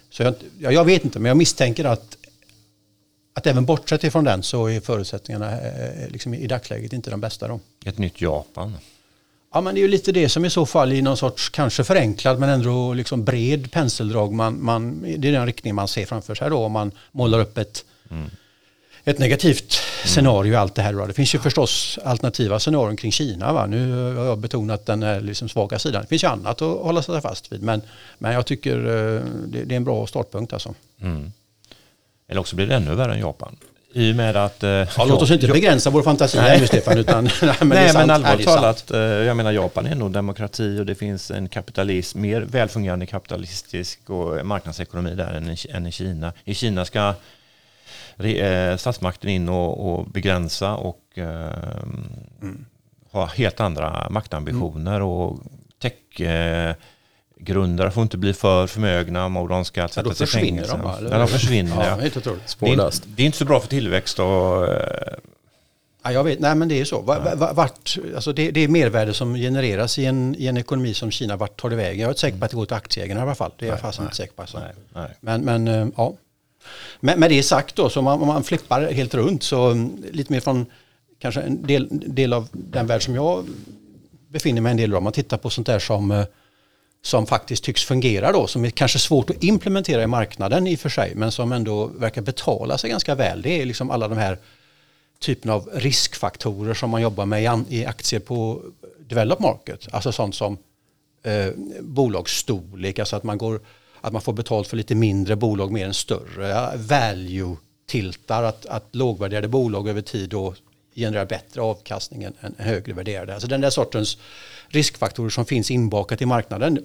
[0.10, 0.36] Så jag,
[0.74, 2.18] jag vet inte, men jag misstänker att,
[3.34, 7.48] att även bortsett ifrån den så är förutsättningarna eh, liksom i dagsläget inte de bästa.
[7.48, 7.60] Då.
[7.86, 8.78] Ett nytt Japan?
[9.54, 11.84] Ja, men det är ju lite det som i så fall i någon sorts kanske
[11.84, 14.34] förenklad men ändå liksom bred penseldrag.
[14.34, 17.58] Man, man, det är den riktning man ser framför sig då om man målar upp
[17.58, 18.30] ett mm
[19.06, 21.08] ett negativt scenario i allt det här.
[21.08, 23.54] Det finns ju förstås alternativa scenarion kring Kina.
[23.54, 23.66] Va?
[23.66, 26.02] Nu har jag betonat den här liksom svaga sidan.
[26.02, 27.62] Det finns ju annat att hålla sig fast vid.
[27.64, 27.82] Men,
[28.18, 30.54] men jag tycker eh, det, det är en bra startpunkt.
[30.54, 30.74] Alltså.
[31.02, 31.32] Mm.
[32.28, 33.56] Eller också blir det ännu värre än Japan.
[33.96, 34.64] I och med att...
[34.64, 36.98] Eh, ja, låt oss inte begränsa vår fantasi här nu Stefan.
[36.98, 40.86] Utan, nej, men, nej, men allvarligt talat, eh, jag menar Japan är nog demokrati och
[40.86, 46.34] det finns en kapitalism, mer välfungerande kapitalistisk och marknadsekonomi där än, än i Kina.
[46.44, 47.14] I Kina ska
[48.18, 52.66] Eh, statsmakten in och, och begränsa och mm.
[53.12, 55.08] ha helt andra maktambitioner mm.
[55.08, 55.40] och
[55.80, 56.22] tech
[57.44, 60.78] grundare får inte bli för förmögna och de ska sätta ja, sig i fängelse.
[60.78, 61.12] De, eller?
[61.12, 61.76] Ja, de försvinner.
[61.76, 61.96] ja, ja.
[61.96, 62.16] Det,
[62.68, 65.14] är, det är inte så bra för tillväxt och eh,
[66.06, 67.02] Ja, jag vet, nej men det är så.
[67.56, 71.36] Vart, alltså det, det är mervärde som genereras i en, i en ekonomi som Kina,
[71.36, 72.00] vart tar det vägen?
[72.00, 73.52] Jag är inte säker på att det går till aktieägarna i alla fall.
[73.58, 74.42] Det är jag fast inte säker på.
[74.42, 74.60] Alltså.
[74.60, 75.10] Nej, nej.
[75.20, 76.14] Men, men ja,
[77.00, 80.06] men med det sagt då, så om man, om man flippar helt runt så mm,
[80.12, 80.66] lite mer från
[81.20, 83.46] kanske en del, del av den värld som jag
[84.30, 84.98] befinner mig en del av.
[84.98, 86.26] Om man tittar på sånt där som, eh,
[87.02, 90.80] som faktiskt tycks fungera då, som är kanske svårt att implementera i marknaden i och
[90.80, 93.42] för sig, men som ändå verkar betala sig ganska väl.
[93.42, 94.38] Det är liksom alla de här
[95.20, 98.62] typen av riskfaktorer som man jobbar med i aktier på
[99.00, 99.88] Develop market.
[99.92, 100.58] Alltså sånt som
[101.24, 103.60] eh, bolagsstorlek, alltså att man, går,
[104.04, 106.78] att man får betalt för lite mindre bolag mer än större.
[106.78, 110.56] Value-tiltar, att, att lågvärderade bolag över tid då
[110.96, 113.34] genererar bättre avkastning än, än högre värderade.
[113.34, 114.18] Alltså den där sortens
[114.68, 116.76] riskfaktorer som finns inbakat i marknaden.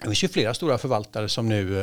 [0.00, 1.80] Det finns ju flera stora förvaltare som nu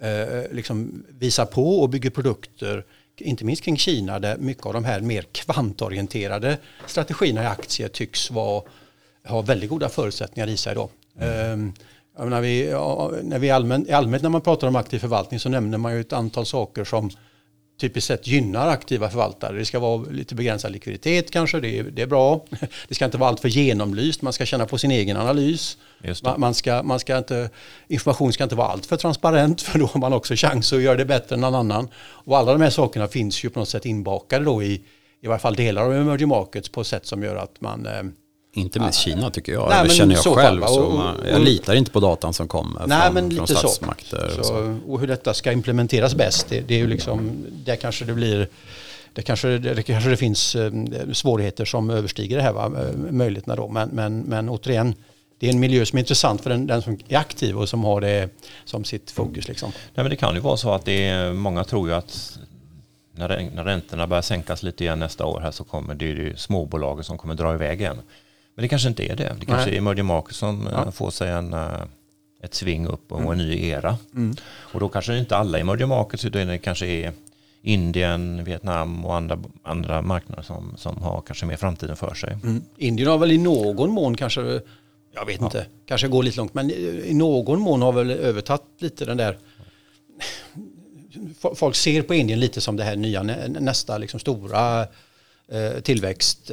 [0.00, 2.84] eh, liksom visar på och bygger produkter
[3.16, 8.30] inte minst kring Kina där mycket av de här mer kvantorienterade strategierna i aktier tycks
[8.30, 8.62] vara,
[9.24, 10.74] ha väldigt goda förutsättningar i sig.
[10.74, 10.90] Då.
[11.18, 11.52] Mm.
[11.52, 11.74] Um,
[12.18, 12.70] när vi,
[13.22, 16.12] när vi allmänt, allmänt när man pratar om aktiv förvaltning så nämner man ju ett
[16.12, 17.10] antal saker som
[17.80, 19.58] typiskt sett gynnar aktiva förvaltare.
[19.58, 22.44] Det ska vara lite begränsad likviditet kanske, det är, det är bra.
[22.88, 25.78] Det ska inte vara alltför genomlyst, man ska känna på sin egen analys.
[26.36, 27.50] Man ska, man ska inte,
[27.88, 31.04] information ska inte vara alltför transparent för då har man också chans att göra det
[31.04, 31.88] bättre än någon annan.
[31.96, 34.82] Och alla de här sakerna finns ju på något sätt inbakade då i,
[35.20, 38.02] i varje fall delar av emerging markets på ett sätt som gör att man eh,
[38.56, 40.62] inte med Kina tycker jag, nej, det känner jag själv.
[40.62, 43.46] Fall, och, man, jag litar inte på datan som kommer nej, från, men lite från
[43.46, 44.30] statsmakter.
[44.36, 44.42] Så.
[44.44, 48.12] Så, och hur detta ska implementeras bäst, det, det är ju liksom, där kanske det
[48.12, 48.48] blir
[49.12, 50.72] det kanske, det kanske det finns eh,
[51.12, 52.64] svårigheter som överstiger det här, va?
[52.64, 53.68] Eh, möjligheterna då.
[53.68, 54.94] Men, men, men återigen,
[55.38, 57.84] det är en miljö som är intressant för den, den, som är aktiv och som
[57.84, 58.28] har det
[58.64, 59.48] som sitt fokus.
[59.48, 59.70] Liksom.
[59.70, 62.38] Nej, men det kan ju vara så att det är, många tror ju att
[63.12, 67.04] när, när räntorna börjar sänkas lite igen nästa år här så kommer det ju småbolagen
[67.04, 67.98] som kommer dra iväg igen.
[68.56, 69.36] Men det kanske inte är det.
[69.40, 69.74] Det kanske Nej.
[69.74, 70.84] är emerging markets som ja.
[70.84, 71.82] Eh, får sig en, eh,
[72.42, 73.32] ett sving upp och mm.
[73.32, 73.98] en ny era.
[74.14, 74.36] Mm.
[74.46, 77.12] Och då kanske inte alla emerging markets utan det kanske är
[77.62, 82.32] Indien, Vietnam och andra, andra marknader som, som har kanske mer framtiden för sig.
[82.42, 82.62] Mm.
[82.76, 84.60] Indien har väl i någon mån kanske,
[85.14, 85.46] jag vet ja.
[85.46, 89.38] inte, kanske går lite långt, men i någon mån har väl övertagit lite den där
[91.54, 94.80] folk ser på Indien lite som det här nya nästa liksom stora
[95.48, 96.50] eh, tillväxt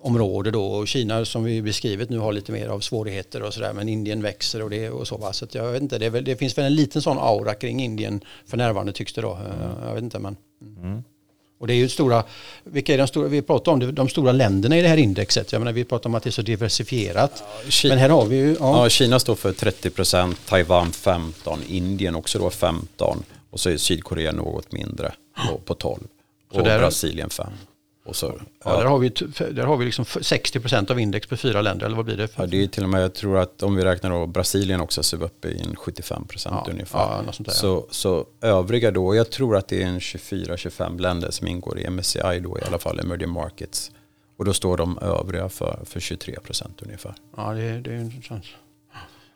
[0.00, 3.72] område då och Kina som vi beskrivit nu har lite mer av svårigheter och sådär
[3.72, 5.32] men Indien växer och det och så va.
[5.32, 7.82] så att jag vet inte det, väl, det, finns väl en liten sån aura kring
[7.82, 9.86] Indien för närvarande tycks det då mm.
[9.86, 10.36] jag vet inte men
[10.82, 11.02] mm.
[11.60, 12.24] och det är ju stora
[12.64, 15.60] vilka är de stora vi pratar om de stora länderna i det här indexet jag
[15.60, 17.32] menar vi pratar om att det är så diversifierat
[17.64, 18.82] ja, Kina, men här har vi ju ja.
[18.82, 23.76] ja Kina står för 30 procent Taiwan 15 Indien också då 15 och så är
[23.76, 25.12] Sydkorea något mindre
[25.48, 26.00] på, på 12
[26.50, 27.46] och Brasilien 5
[28.08, 29.08] och så, ja, Där har vi,
[29.52, 32.28] där har vi liksom 60% av index på fyra länder, eller vad blir det?
[32.36, 35.02] Ja, det är till och med, jag tror att om vi räknar då Brasilien också
[35.02, 36.98] så är vi uppe i en 75 ja, ungefär.
[36.98, 41.46] Ja, där, så, så övriga då, jag tror att det är en 24-25 länder som
[41.46, 43.90] ingår i MSCI då i alla fall, emerging markets.
[44.36, 47.14] Och då står de övriga för, för 23% ungefär.
[47.36, 48.44] Ja, det, det är intressant.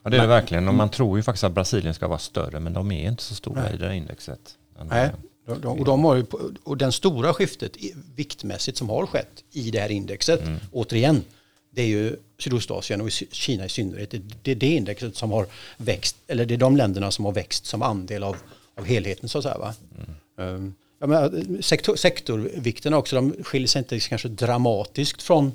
[0.03, 0.69] Ja, det är det verkligen.
[0.69, 3.35] Och man tror ju faktiskt att Brasilien ska vara större, men de är inte så
[3.35, 3.75] stora Nej.
[3.75, 4.59] i det här indexet.
[4.91, 5.11] Nej,
[5.47, 6.25] och, de har ju,
[6.65, 7.77] och den stora skiftet
[8.17, 10.59] viktmässigt som har skett i det här indexet, mm.
[10.73, 11.25] återigen,
[11.71, 14.11] det är ju Sydostasien och Kina i synnerhet.
[14.11, 17.33] Det, det är det indexet som har växt, eller det är de länderna som har
[17.33, 18.37] växt som andel av,
[18.79, 19.59] av helheten så att säga.
[19.59, 19.75] Va?
[20.37, 20.55] Mm.
[20.55, 25.53] Um, ja, men sektor, sektorvikterna också, de skiljer sig inte kanske dramatiskt från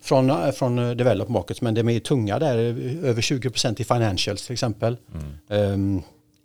[0.00, 2.56] från, från developed markets men de är tunga där,
[3.04, 4.96] över 20% i financials till exempel.
[5.48, 5.72] Mm.
[5.72, 6.02] Um,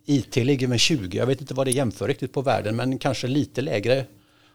[0.10, 3.28] IT ligger med 20, jag vet inte vad det jämför riktigt på världen, men kanske
[3.28, 4.06] lite lägre.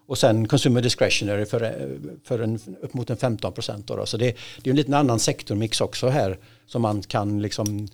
[0.07, 1.88] Och sen consumer discretionary för,
[2.25, 3.91] för en, upp mot en 15 procent.
[4.05, 7.88] Så det, det är en liten annan sektormix också här som man kan liksom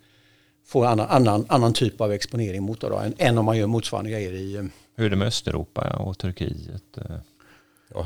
[0.67, 4.11] få annan, annan, annan typ av exponering mot då, än, än om man gör motsvarande
[4.11, 4.69] grejer i...
[4.97, 6.99] Hur är det med Östeuropa och Turkiet?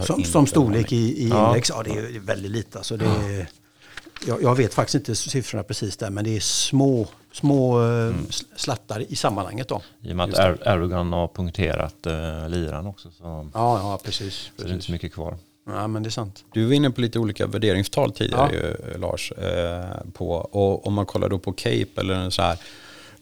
[0.00, 1.48] Som, som storlek i, i ja.
[1.48, 2.78] index, ja det är väldigt lite.
[2.78, 3.46] Alltså det, ja.
[4.26, 8.26] Jag, jag vet faktiskt inte siffrorna precis där men det är små små eh, mm.
[8.56, 9.68] slattar i sammanhanget.
[9.68, 9.82] Då.
[10.02, 13.10] I och med att Erdogan har punkterat uh, liran också.
[13.10, 14.34] Så ja, ja, precis.
[14.34, 14.64] Så precis.
[14.64, 15.38] det är inte så mycket kvar.
[15.66, 16.44] Ja, men det är sant.
[16.52, 18.88] Du var inne på lite olika värderingstal tidigare ja.
[18.92, 19.32] ju, Lars.
[19.32, 22.58] Eh, på, och om man kollar då på Cape eller så här.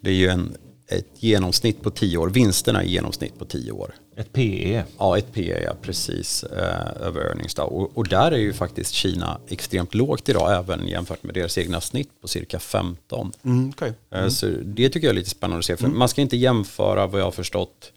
[0.01, 0.57] Det är ju en
[0.91, 2.29] ett genomsnitt på tio år.
[2.29, 3.95] Vinsterna i genomsnitt på tio år.
[4.21, 4.85] Ett PE?
[4.99, 6.45] Ja, ett PE, ja, precis.
[6.45, 7.63] Eh, över earnings då.
[7.63, 11.81] Och, och, där är ju faktiskt Kina extremt lågt idag, även jämfört med deras egna
[11.81, 13.33] snitt på cirka 15.
[13.43, 13.93] Mm, okay.
[14.11, 14.31] Eh, mm.
[14.31, 15.77] Så det tycker jag är lite spännande att se.
[15.77, 15.99] För mm.
[15.99, 17.93] Man ska inte jämföra vad jag har förstått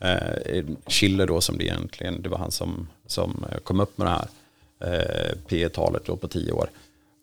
[0.00, 4.10] eh, Schiller då som det egentligen, det var han som, som kom upp med det
[4.10, 4.28] här
[4.80, 6.70] eh, PE-talet då på tio år.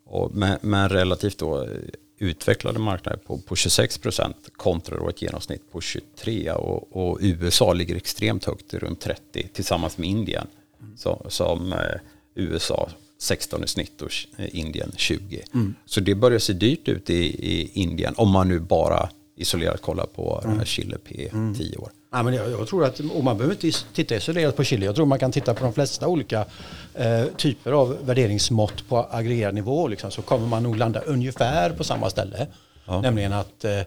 [0.05, 1.67] Och, men, men relativt då
[2.17, 7.73] utvecklade marknader på, på 26 procent kontra då ett genomsnitt på 23 och, och, USA
[7.73, 10.47] ligger extremt högt, runt 30 tillsammans med Indien.
[10.97, 11.79] Så, som eh,
[12.35, 15.43] USA 16 i snitt och eh, Indien 20.
[15.53, 15.75] Mm.
[15.85, 20.05] Så det börjar se dyrt ut i, i Indien om man nu bara isolerat kollar
[20.05, 20.49] på mm.
[20.49, 21.91] den här Chile P 10 år.
[22.13, 24.95] Ja, men jag, jag, tror att, och man behöver inte titta isolerat på Chile, jag
[24.95, 26.45] tror man kan titta på de flesta olika
[26.93, 29.87] eh, typer av värderingsmått på aggregerad nivå.
[29.87, 32.47] Liksom, så kommer man nog landa ungefär på samma ställe.
[32.85, 33.01] Ja.
[33.01, 33.81] Nämligen att, eh,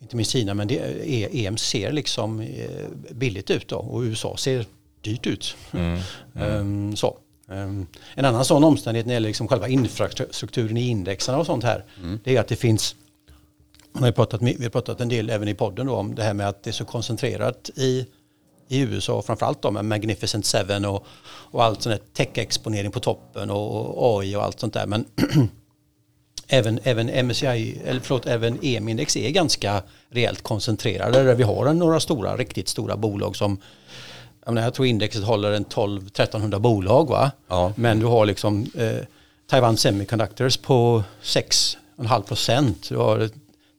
[0.00, 2.68] inte minst Kina, men det, EM ser liksom eh,
[3.10, 4.64] billigt ut då, och USA ser
[5.00, 5.56] dyrt ut.
[5.72, 6.00] Mm.
[6.34, 6.48] Mm.
[6.60, 7.18] um, så.
[7.46, 11.64] Um, en annan sån omständighet när det gäller liksom själva infrastrukturen i indexarna och sånt
[11.64, 12.20] här, mm.
[12.24, 12.96] det är att det finns
[13.94, 16.34] man har pratat, vi har pratat en del även i podden då, om det här
[16.34, 18.06] med att det är så koncentrerat i,
[18.68, 21.06] i USA, framförallt då med Magnificent Seven och,
[21.50, 24.86] och allt sån här tech-exponering på toppen och, och, AI och allt sånt där.
[24.86, 25.04] Men
[26.48, 32.00] även, även MSCI, eller förlåt, även EM-index är ganska rejält koncentrerade där vi har några
[32.00, 33.58] stora, riktigt stora bolag som
[34.44, 37.30] jag, menar, jag tror indexet håller en 12-1300 bolag va?
[37.48, 37.72] Ja.
[37.76, 38.98] Men du har liksom eh,
[39.46, 42.88] Taiwan Semiconductors på 6,5 procent.
[42.88, 43.30] Du har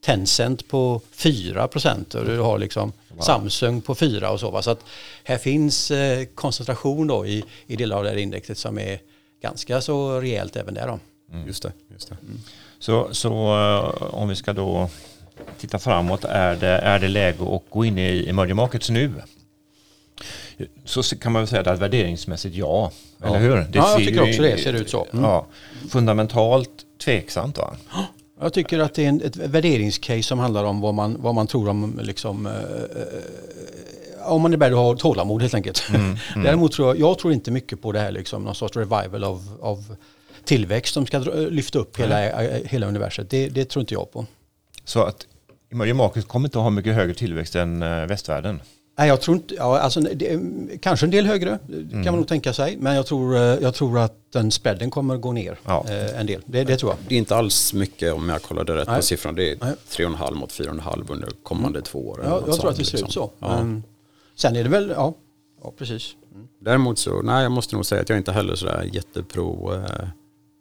[0.06, 3.22] Tencent på 4 procent och du har liksom wow.
[3.22, 4.52] Samsung på 4 och så.
[4.52, 4.62] Va?
[4.62, 4.84] Så att
[5.24, 9.00] här finns eh, koncentration då i, i delar av det här indexet som är
[9.42, 10.88] ganska så rejält även där.
[10.88, 11.00] Då.
[11.34, 11.48] Mm.
[11.48, 11.72] Just det.
[11.94, 12.18] Just det.
[12.22, 12.40] Mm.
[12.80, 14.90] Så, så uh, om vi ska då
[15.60, 19.14] titta framåt, är det, är det läge att gå in i emerging markets nu?
[20.86, 23.28] Så kan man väl säga att värderingsmässigt ja, ja.
[23.28, 23.56] eller hur?
[23.56, 25.08] Det ja, jag tycker också det ser ut så.
[25.14, 25.26] Mm.
[25.26, 25.46] Ja,
[25.90, 26.70] fundamentalt
[27.04, 27.76] tveksamt va?
[28.40, 31.48] Jag tycker att det är en, ett värderingscase som handlar om vad man, vad man
[31.48, 35.90] tror om liksom, eh, eh om man är beredd att ha tålamod helt enkelt.
[35.90, 36.18] Mm, mm.
[36.44, 39.58] Däremot tror jag, jag tror inte mycket på det här liksom, någon sorts revival av,
[39.62, 39.96] av
[40.46, 41.20] tillväxt som ska
[41.50, 42.68] lyfta upp hela, mm.
[42.68, 43.30] hela universet.
[43.30, 44.26] Det, det, tror inte jag på.
[44.84, 45.28] Så att
[45.72, 48.62] emerging markets kommer inte att ha mycket högre tillväxt än eh, västvärlden?
[48.98, 50.40] Nej, jag tror inte, ja, alltså, det,
[50.82, 51.90] kanske en del högre mm.
[51.90, 52.78] kan man nog tänka sig.
[52.78, 55.86] Men jag tror, eh, jag tror att den spreaden kommer gå ner ja.
[55.90, 56.42] eh, en del.
[56.46, 56.98] Det, det, tror jag.
[57.08, 58.96] Det är inte alls mycket om jag kollade rätt Nej.
[58.96, 59.36] på siffran.
[59.36, 61.84] Det är 3,5 mot 4,5 under kommande mm.
[61.84, 62.22] två år.
[62.24, 63.08] Ja, jag tror att det ser liksom.
[63.08, 63.32] ut så.
[63.40, 63.48] Ja.
[63.48, 63.84] Men
[64.36, 65.14] sen är det väl, ja,
[65.64, 66.16] ja precis.
[66.34, 66.48] Mm.
[66.60, 70.08] Däremot så, nej jag måste nog säga att jag inte heller sådär jättepro eh,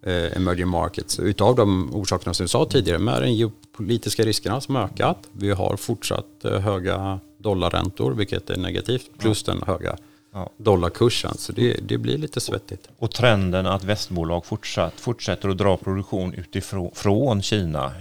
[0.07, 1.19] eh, emerging markets.
[1.19, 5.19] Utav de orsakerna som vi sa tidigare med den geopolitiska riskerna som ökat.
[5.33, 9.53] Vi har fortsatt eh, höga dollarräntor, vilket är negativt, plus ja.
[9.53, 9.97] den höga
[10.33, 10.51] ja.
[10.57, 11.35] dollarkursen.
[11.39, 12.89] Så det, det, blir lite svettigt.
[12.99, 17.93] Och trenden att västbolag fortsatt, fortsätter att dra produktion utifrån från Kina.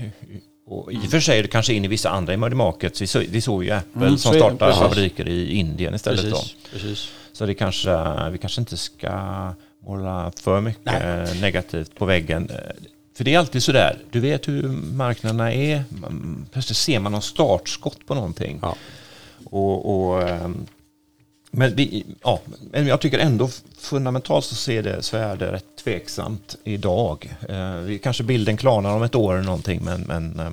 [0.67, 3.01] Och I och för sig är det kanske in i vissa andra emerging markets.
[3.01, 6.21] Vi, så, vi såg ju Apple mm, som startar fabriker i Indien istället.
[6.21, 6.69] Precis, då.
[6.71, 7.11] Precis.
[7.33, 7.89] Så det kanske,
[8.29, 9.53] vi kanske inte ska
[9.85, 11.41] måla för mycket Nej.
[11.41, 12.51] negativt på väggen.
[13.17, 15.83] För det är alltid sådär, du vet hur marknaderna är,
[16.51, 18.59] plötsligt ser man någon startskott på någonting.
[18.61, 18.75] Ja.
[19.45, 20.65] Och, och, ehm,
[21.51, 22.39] men, vi, ja,
[22.71, 27.35] men jag tycker ändå fundamentalt så, ser det, så är det rätt tveksamt idag.
[27.49, 30.49] Eh, kanske bilden klarnar om ett år eller någonting men, men eh,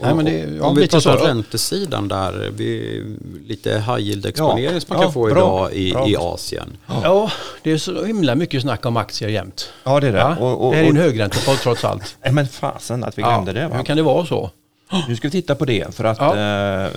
[0.00, 3.02] Nej, men det, om vi pratar räntesidan där, vi,
[3.46, 6.08] lite high yield exponering ja, som man kan få bra, idag i, bra.
[6.08, 6.76] i Asien.
[6.86, 7.00] Ja.
[7.04, 7.30] ja.
[7.62, 9.72] det är så himla mycket snack om aktier jämt.
[9.84, 10.18] Ja, det är det.
[10.18, 12.16] Ja, och, och, det här är en högräntepodd trots allt.
[12.22, 13.68] Nej, men fasen att vi glömde det.
[13.68, 13.76] Va?
[13.76, 14.50] Hur kan det vara så?
[15.08, 16.36] Nu ska vi titta på det för att ja.
[16.36, 16.90] eh,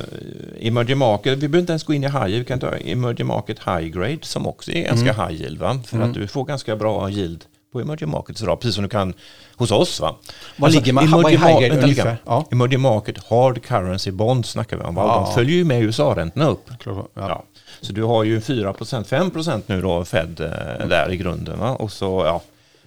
[0.60, 3.28] emerging market, vi behöver inte ens gå in i high yield, vi kan ta emerging
[3.28, 5.28] market high grade som också är ganska mm.
[5.28, 5.60] high yield.
[5.60, 5.80] Va?
[5.86, 6.10] För mm.
[6.10, 9.14] att du får ganska bra yield på emerging markets idag, precis som du kan
[9.56, 10.00] hos oss.
[10.00, 10.16] Va?
[10.58, 12.18] Vad alltså, ligger man emerging, ma vänta, ungefär?
[12.26, 12.46] Ja.
[12.52, 14.98] emerging market hard currency bonds snackar vi om.
[14.98, 15.26] Ja.
[15.26, 16.70] De följer ju med USA-räntorna upp.
[16.86, 17.08] Ja.
[17.14, 17.44] ja.
[17.82, 21.60] Så du har ju 4% 5% nu då Fed eh, där i grunden.
[21.60, 21.70] Va?
[21.70, 22.42] Och så ja,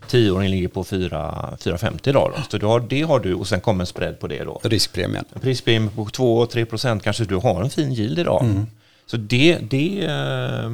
[0.09, 2.33] Tioåringen ligger på 4,50 idag.
[2.37, 2.43] Då.
[2.51, 4.61] Så du har, det har du och sen kommer en spread på det då.
[4.63, 5.25] Riskpremien.
[5.41, 8.45] Prispremien på 2-3 procent kanske du har en fin yield idag.
[8.45, 8.67] Mm.
[9.07, 10.73] Så det, det, eh,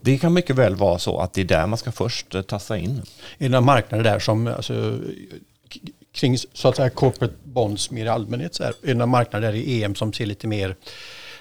[0.00, 2.78] det kan mycket väl vara så att det är där man ska först eh, tassa
[2.78, 3.02] in.
[3.38, 4.98] Är det marknader där som alltså,
[6.12, 9.84] kring så att säga corporate bonds mer i allmänhet så här, är det marknader i
[9.84, 10.76] EM som ser lite mer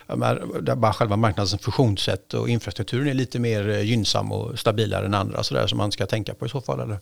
[0.08, 5.14] där bara själva marknadens funktionssätt och infrastrukturen är lite mer eh, gynnsam och stabilare än
[5.14, 7.00] andra så där som man ska tänka på i så fall eller?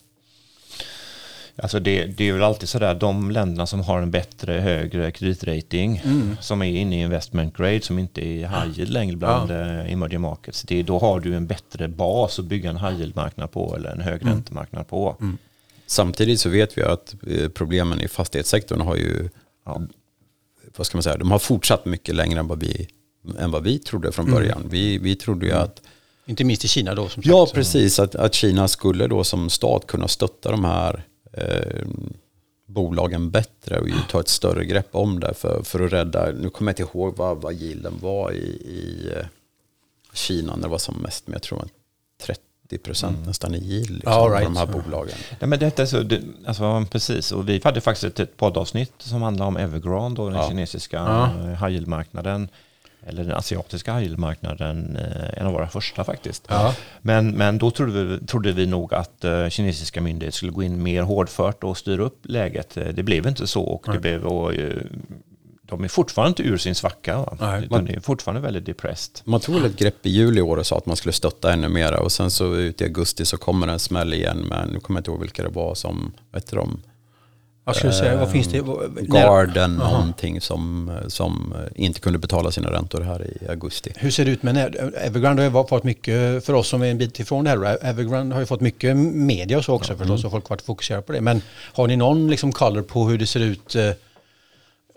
[1.56, 6.02] Alltså det, det, är väl alltid sådär, de länderna som har en bättre, högre kreditrating,
[6.06, 6.38] mm.
[6.42, 9.56] som är inne i investment grade, som inte är high yield längre bland ja.
[9.56, 13.52] Eh, emerging markets, det, då har du en bättre bas att bygga en high yield-marknad
[13.52, 14.90] på eller en högräntemarknad mm.
[14.90, 15.18] på.
[15.22, 15.38] Mm.
[15.86, 19.30] Samtidigt så vet vi att eh, problemen i fastighetssektorn har ju
[19.66, 19.82] ja
[20.78, 22.88] vad ska man säga, de har fortsatt mycket längre än vad vi,
[23.40, 24.40] än vad vi trodde från mm.
[24.40, 24.58] början.
[24.58, 24.70] Mm.
[24.70, 25.64] Vi, vi trodde ju mm.
[25.64, 25.82] att
[26.26, 27.10] inte minst i Kina då?
[27.10, 27.56] Som ja, sagt.
[27.56, 28.00] precis.
[28.00, 31.86] Att, att Kina skulle då som stat kunna stötta de här eh,
[32.68, 36.72] bolagen bättre och ta ett större grepp om det för, för att rädda, nu kommer
[36.72, 39.26] jag inte ihåg vad, vad yielden var i, i eh,
[40.14, 41.68] Kina när det var som mest, men jag tror
[42.22, 42.42] 30
[42.78, 43.28] procent mm.
[43.28, 44.48] nästan i yield liksom, All right.
[44.48, 45.16] på de här bolagen.
[45.40, 48.94] Ja, men detta är så, det, alltså, precis, och vi hade faktiskt ett, ett poddavsnitt
[48.98, 50.50] som handlade om Evergrande och den ja.
[50.50, 51.26] kinesiska ja.
[51.60, 52.50] high yield-marknaden
[53.08, 56.46] eller den asiatiska high-marknaden, eh, en av våra första faktiskt.
[56.50, 56.76] Ja.
[57.02, 60.84] Men, men då trodde vi, trodde vi nog att uh, kinesiska myndigheter skulle gå in
[60.84, 62.78] mer hårdfört och styra upp läget.
[62.78, 64.54] Eh, det blev inte så och det blev, och,
[65.78, 67.26] de är fortfarande inte ur sin svacka.
[67.40, 69.22] Nej, man, de är fortfarande väldigt depressed.
[69.24, 71.70] Man tog ett grepp i juli i år och sa att man skulle stötta ännu
[71.70, 74.98] mera och sen så ut i augusti så kommer en smäll igen men nu kommer
[74.98, 76.82] jag inte ihåg vilka det var som, vet du, de
[77.66, 78.62] jag skulle säga, vad finns det?
[79.02, 79.92] Garden, Aha.
[79.92, 83.92] någonting som, som inte kunde betala sina räntor här i augusti.
[83.96, 86.98] Hur ser det ut med Evergrande har ju fått mycket, för oss som är en
[86.98, 89.98] bit ifrån det här, Evergrande har ju fått mycket media och så också ja.
[89.98, 90.26] förstås mm.
[90.26, 91.22] och folk har varit fokuserade på det.
[91.22, 91.42] Men
[91.74, 93.90] har ni någon liksom color på hur det ser ut eh,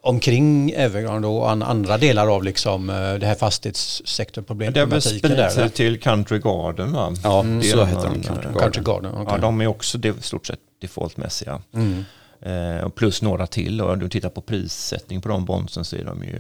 [0.07, 4.75] omkring Evergrande och andra delar av liksom, eh, det här fastighetssektorproblemet?
[4.75, 7.15] Det har väl spridit sig till Country Garden va?
[7.23, 7.63] Ja, mm.
[7.63, 8.23] så heter de.
[8.23, 8.55] Country Garden.
[8.55, 9.35] Country Garden okay.
[9.35, 11.61] Ja, de är också i stort sett defaultmässiga.
[11.75, 12.05] Mm.
[12.41, 16.05] Eh, plus några till och om du tittar på prissättning på de bondsen så är
[16.05, 16.39] de ju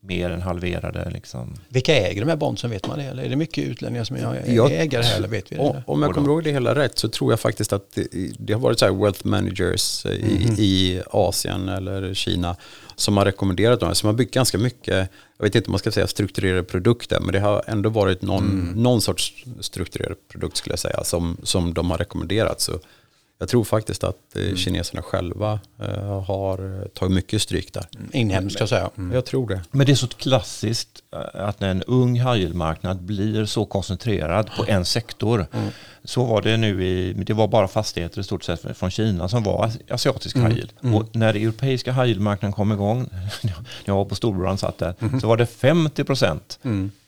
[0.00, 1.10] mer än halverade.
[1.10, 1.54] Liksom.
[1.68, 3.04] Vilka äger de här bondsen, vet man det?
[3.04, 5.16] Eller är det mycket utlänningar som är jag, ägare här?
[5.16, 5.82] Eller vet vi det?
[5.86, 8.08] Om jag kommer ihåg det hela rätt så tror jag faktiskt att det,
[8.38, 10.54] det har varit så wealth managers i, mm.
[10.58, 12.56] i, Asien eller Kina
[13.00, 13.94] som har rekommenderat dem.
[13.94, 17.32] Som har byggt ganska mycket, jag vet inte om man ska säga strukturerade produkter, men
[17.32, 18.82] det har ändå varit någon, mm.
[18.82, 22.60] någon sorts strukturerad produkt skulle jag säga som, som de har rekommenderat.
[22.60, 22.72] Så
[23.40, 24.56] jag tror faktiskt att eh, mm.
[24.56, 27.84] kineserna själva eh, har tagit mycket stryk där.
[27.96, 28.10] Mm.
[28.12, 28.90] Inhemskt ska jag säga.
[28.96, 29.14] Mm.
[29.14, 29.60] Jag tror det.
[29.70, 34.64] Men det är så klassiskt eh, att när en ung high blir så koncentrerad på
[34.68, 35.46] en sektor.
[35.52, 35.68] Mm.
[36.04, 39.42] Så var det nu i, det var bara fastigheter i stort sett från Kina som
[39.42, 40.52] var asiatisk mm.
[40.52, 40.94] high mm.
[40.94, 43.08] Och när den europeiska high kom igång,
[43.42, 43.52] när
[43.84, 45.20] jag var på Storbrädan satt där, mm.
[45.20, 46.58] så var det 50 procent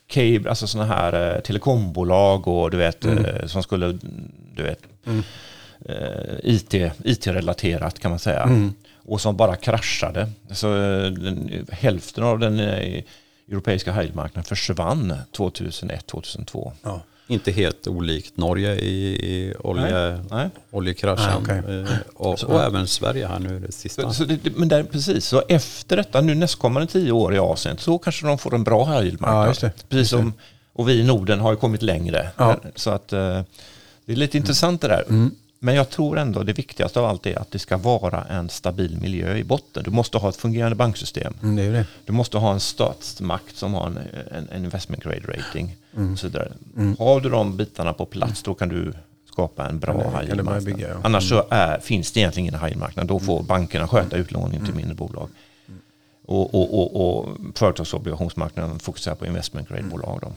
[0.06, 3.04] cable, alltså sådana här telekombolag och du vet,
[3.46, 3.98] som skulle,
[4.56, 4.78] du vet,
[5.84, 8.42] eh, IT, IT-relaterat kan man säga.
[8.42, 8.74] Mm.
[9.04, 10.30] Och som bara kraschade.
[10.50, 13.02] Så, den, hälften av den eh,
[13.48, 16.72] europeiska höjdmarknaden försvann 2001-2002.
[16.82, 17.02] Ja.
[17.26, 20.48] Inte helt olikt Norge i, i olje, nej, nej.
[20.70, 21.42] oljekraschen.
[21.46, 21.80] Nej, okay.
[21.80, 24.02] Eh, och, så, och även Sverige här nu det sista.
[24.02, 27.78] Så, så det, men där, precis, så efter detta nu nästkommande tio år i Asien
[27.78, 29.56] så kanske de får en bra höjdmarknad.
[29.70, 30.32] Ja, precis som,
[30.72, 32.30] och vi i Norden har ju kommit längre.
[32.36, 32.56] Ja.
[32.74, 33.40] Så att eh,
[34.04, 34.42] det är lite mm.
[34.42, 35.04] intressant det där.
[35.08, 35.30] Mm.
[35.64, 38.98] Men jag tror ändå det viktigaste av allt är att det ska vara en stabil
[38.98, 39.82] miljö i botten.
[39.82, 41.34] Du måste ha ett fungerande banksystem.
[41.42, 41.86] Mm, det det.
[42.04, 43.98] Du måste ha en statsmakt som har en,
[44.30, 45.76] en, en investment grade rating.
[45.96, 46.12] Mm.
[46.12, 46.52] Och så vidare.
[46.76, 46.96] Mm.
[46.98, 48.92] Har du de bitarna på plats då kan du
[49.32, 50.88] skapa en bra ja, high marknad ja.
[51.02, 51.46] Annars så mm.
[51.50, 53.06] är, finns det egentligen ingen high marknad.
[53.06, 53.46] Då får mm.
[53.46, 55.28] bankerna sköta utlåningen till mindre bolag.
[56.24, 60.32] Och, och, och, och företagsobligationsmarknaden fokuserar på investment grade-bolag.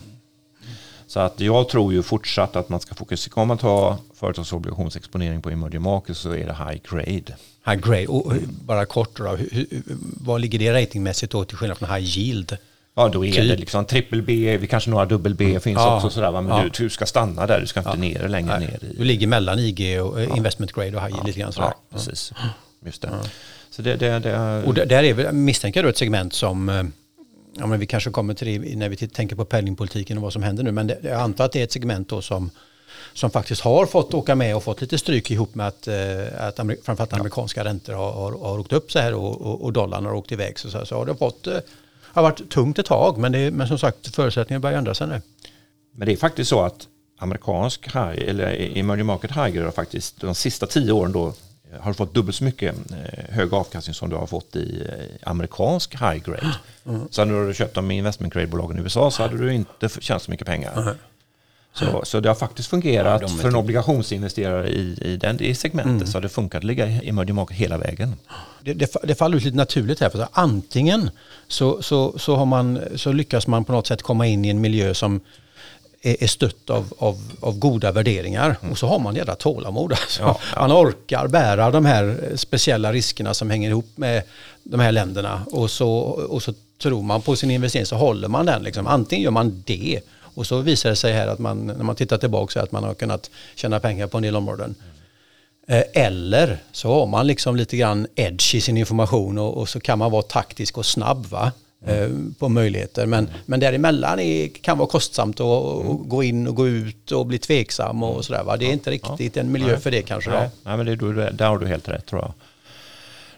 [1.08, 5.50] Så att jag tror ju fortsatt att man ska fokusera, om man tar företagsobligationsexponering på
[5.50, 7.36] emerging markets så är det high grade.
[7.66, 8.34] High grade, och
[8.66, 9.38] bara kort då,
[10.02, 12.58] vad ligger det ratingmässigt då till skillnad från high yield?
[12.96, 13.50] Ja, då är typ.
[13.50, 16.64] det liksom trippel B, vi kanske några dubbel B finns ja, också sådär, men ja.
[16.64, 17.96] du, du, ska stanna där, du ska inte ja.
[17.96, 18.68] ner längre Nej.
[18.68, 18.90] ner.
[18.90, 18.96] I.
[18.98, 21.68] Du ligger mellan IG och eh, investment grade och high yield lite grann sådär.
[21.68, 22.34] Ja, precis.
[22.86, 23.10] Just det.
[23.70, 26.84] Så det, det, det, och där är misstänker du ett segment som eh,
[27.58, 30.44] ja, men vi kanske kommer till det när vi tänker på penningpolitiken och vad som
[30.44, 30.72] händer nu.
[30.72, 32.52] Men det, jag antar att det är ett segment då som,
[33.14, 36.56] som faktiskt har fått åka med och fått lite stryk ihop med att, eh, att
[36.84, 40.14] framförallt amerikanska räntor har, har, har åkt upp så här och, och, och dollarn har
[40.14, 40.60] åkt iväg.
[40.60, 41.58] Så, så, så har det fått, eh,
[42.02, 45.22] har varit tungt ett tag men, det, men som sagt förutsättningarna börjar ändra sig nu.
[45.92, 46.88] Men det är faktiskt så att
[47.20, 51.34] amerikansk high, eller emerging market high har faktiskt de sista tio åren då
[51.80, 55.30] har du fått dubbelt så mycket eh, hög avkastning som du har fått i eh,
[55.30, 56.56] amerikansk high grade.
[56.86, 57.08] Mm.
[57.12, 60.32] Så när du köpt de investment grade-bolagen i USA så hade du inte tjänat så
[60.32, 60.82] mycket pengar.
[60.82, 60.96] Mm.
[61.74, 65.92] Så, så det har faktiskt fungerat ja, för en obligationsinvesterare i, i, den, i segmentet.
[65.92, 66.08] Mm.
[66.08, 68.16] Så har det funkat att ligga i emerging market hela vägen.
[68.62, 70.10] Det, det, det, faller ut lite naturligt här.
[70.10, 71.10] För antingen
[71.48, 74.62] så, så, så, har man, så lyckas man på något sätt komma in i en
[74.62, 75.22] miljö som
[76.06, 78.56] är, är stött av, av, av goda värderingar.
[78.62, 78.72] Mm.
[78.72, 79.92] Och så har man jävla tålamod.
[79.92, 80.22] Alltså.
[80.22, 80.68] Ja, ja.
[80.68, 84.24] Man orkar bära de här speciella riskerna som hänger ihop med
[84.64, 85.46] de här länderna.
[85.52, 85.90] Och så,
[86.30, 88.64] och så tror man på sin investering så håller man den.
[88.64, 88.88] Liksom.
[88.88, 90.00] Antingen gör man det
[90.36, 92.94] och så visar det sig här att man, när man tittar tillbaka, att man har
[92.94, 94.76] kunnat tjäna pengar på en del områden.
[95.68, 95.84] Mm.
[95.94, 100.00] Eller så har man liksom lite grann edge i sin information och, och så kan
[100.00, 101.26] man vara taktisk och snabb.
[101.26, 101.52] Va?
[101.88, 102.10] Eh,
[102.40, 103.06] på möjligheter.
[103.06, 106.10] Men, men däremellan är, kan vara kostsamt att mm.
[106.10, 108.44] gå in och gå ut och bli tveksam och sådär.
[108.44, 108.58] Va?
[108.58, 109.80] Det är inte riktigt en miljö Nej.
[109.80, 110.30] för det kanske.
[110.30, 112.34] Nej, Nej men det, där har du helt rätt tror jag.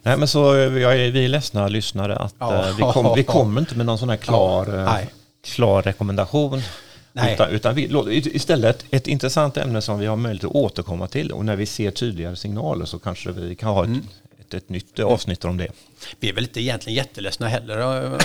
[0.04, 2.74] Nej, men så är, vi är ledsna lyssnare att ja.
[2.78, 5.00] vi, kom, vi kommer inte med någon sån här klar, ja.
[5.44, 6.62] klar rekommendation.
[7.14, 7.34] Nej.
[7.34, 7.90] Utan, utan vi,
[8.34, 11.92] istället ett intressant ämne som vi har möjlighet att återkomma till och när vi ser
[11.92, 14.08] tydligare signaler så kanske vi kan ha ett, mm.
[14.48, 15.68] Ett, ett nytt avsnitt om det.
[16.20, 17.78] Vi är väl inte egentligen jätteledsna heller.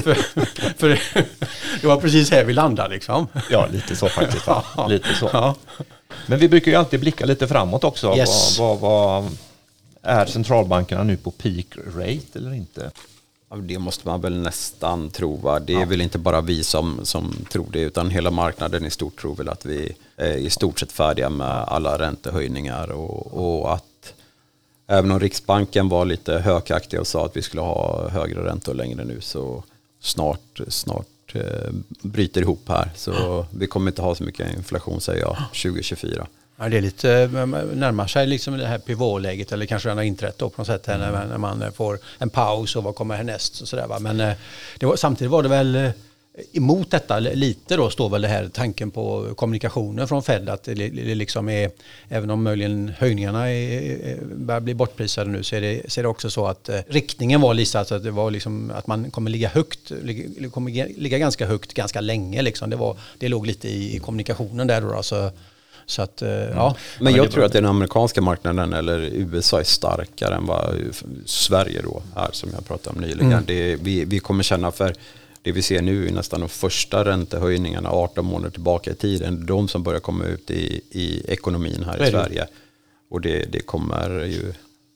[0.00, 0.14] för,
[0.78, 0.88] för
[1.80, 3.26] det var precis här vi landade liksom.
[3.50, 4.46] Ja, lite så faktiskt.
[4.46, 4.86] Ja.
[4.88, 5.30] Lite så.
[5.32, 5.54] Ja.
[6.26, 8.16] Men vi brukar ju alltid blicka lite framåt också.
[8.16, 8.58] Yes.
[8.58, 9.36] Vad, vad, vad,
[10.02, 12.90] är centralbankerna nu på peak rate eller inte?
[13.56, 15.36] Det måste man väl nästan tro.
[15.36, 15.60] Va?
[15.60, 15.86] Det är ja.
[15.86, 19.48] väl inte bara vi som, som tror det utan hela marknaden i stort tror väl
[19.48, 23.84] att vi är i stort sett färdiga med alla räntehöjningar och, och att
[24.90, 29.04] även om Riksbanken var lite hökaktig och sa att vi skulle ha högre räntor längre
[29.04, 29.64] nu så
[30.00, 31.72] snart, snart eh,
[32.02, 32.90] bryter ihop här.
[32.94, 36.26] Så vi kommer inte ha så mycket inflation säger jag 2024.
[36.56, 37.26] Ja, det är lite,
[37.74, 40.88] närmar sig liksom det här pivotläget eller kanske den har inträtt då på något sätt
[40.88, 41.28] mm.
[41.28, 43.98] när, man får en paus och vad kommer härnäst och sådär.
[44.00, 44.34] Men eh,
[44.78, 45.90] det var, samtidigt var det väl eh,
[46.52, 50.74] emot detta lite då står väl det här tanken på kommunikationen från Fed att det,
[51.14, 51.70] liksom är,
[52.08, 56.08] även om möjligen höjningarna är, börjar bli bortprisade nu så är, det, så är det
[56.08, 59.30] också så att eh, riktningen var lite alltså att det var liksom att man kommer
[59.30, 59.92] ligga högt,
[60.52, 62.70] kommer ligga ganska högt ganska länge liksom.
[62.70, 64.94] Det, var, det låg lite i, i kommunikationen där då.
[64.94, 65.30] Alltså,
[65.86, 66.56] så att, eh, mm.
[66.56, 66.76] ja.
[67.00, 70.74] Men jag tror att den amerikanska marknaden eller USA är starkare än vad
[71.26, 73.32] Sverige då är som jag pratade om nyligen.
[73.32, 73.44] Mm.
[73.46, 74.94] Det, vi, vi kommer känna för
[75.42, 79.46] det vi ser nu är nästan de första räntehöjningarna 18 månader tillbaka i tiden.
[79.46, 82.46] De som börjar komma ut i, i ekonomin här i Sverige.
[83.10, 84.52] Och det, det kommer ju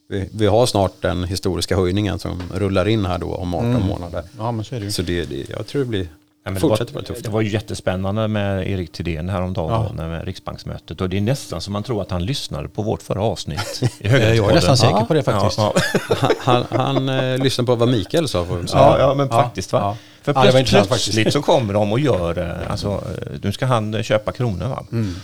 [0.08, 3.86] vi, vi, har snart den historiska höjningen som rullar in här då om 18 mm.
[3.86, 4.24] månader.
[4.38, 4.92] Ja, men så är det ju.
[4.92, 6.08] Så det, det, jag tror det blir
[6.46, 10.06] Ja, det, var, det var ju jättespännande med Erik Thedéen häromdagen ja.
[10.06, 11.00] med Riksbanksmötet.
[11.00, 13.82] Och det är nästan som man tror att han lyssnade på vårt förra avsnitt.
[14.00, 15.58] I jag är nästan säker på det faktiskt.
[15.58, 15.74] Ja,
[16.38, 18.44] han han eh, lyssnade på vad Mikael sa.
[18.44, 19.72] För ja, ja, men faktiskt.
[19.72, 19.96] Va?
[20.22, 24.32] För plötsligt, plötsligt så kommer de och gör, eh, alltså, eh, nu ska han köpa
[24.32, 24.84] kronor va?
[24.92, 25.14] Mm.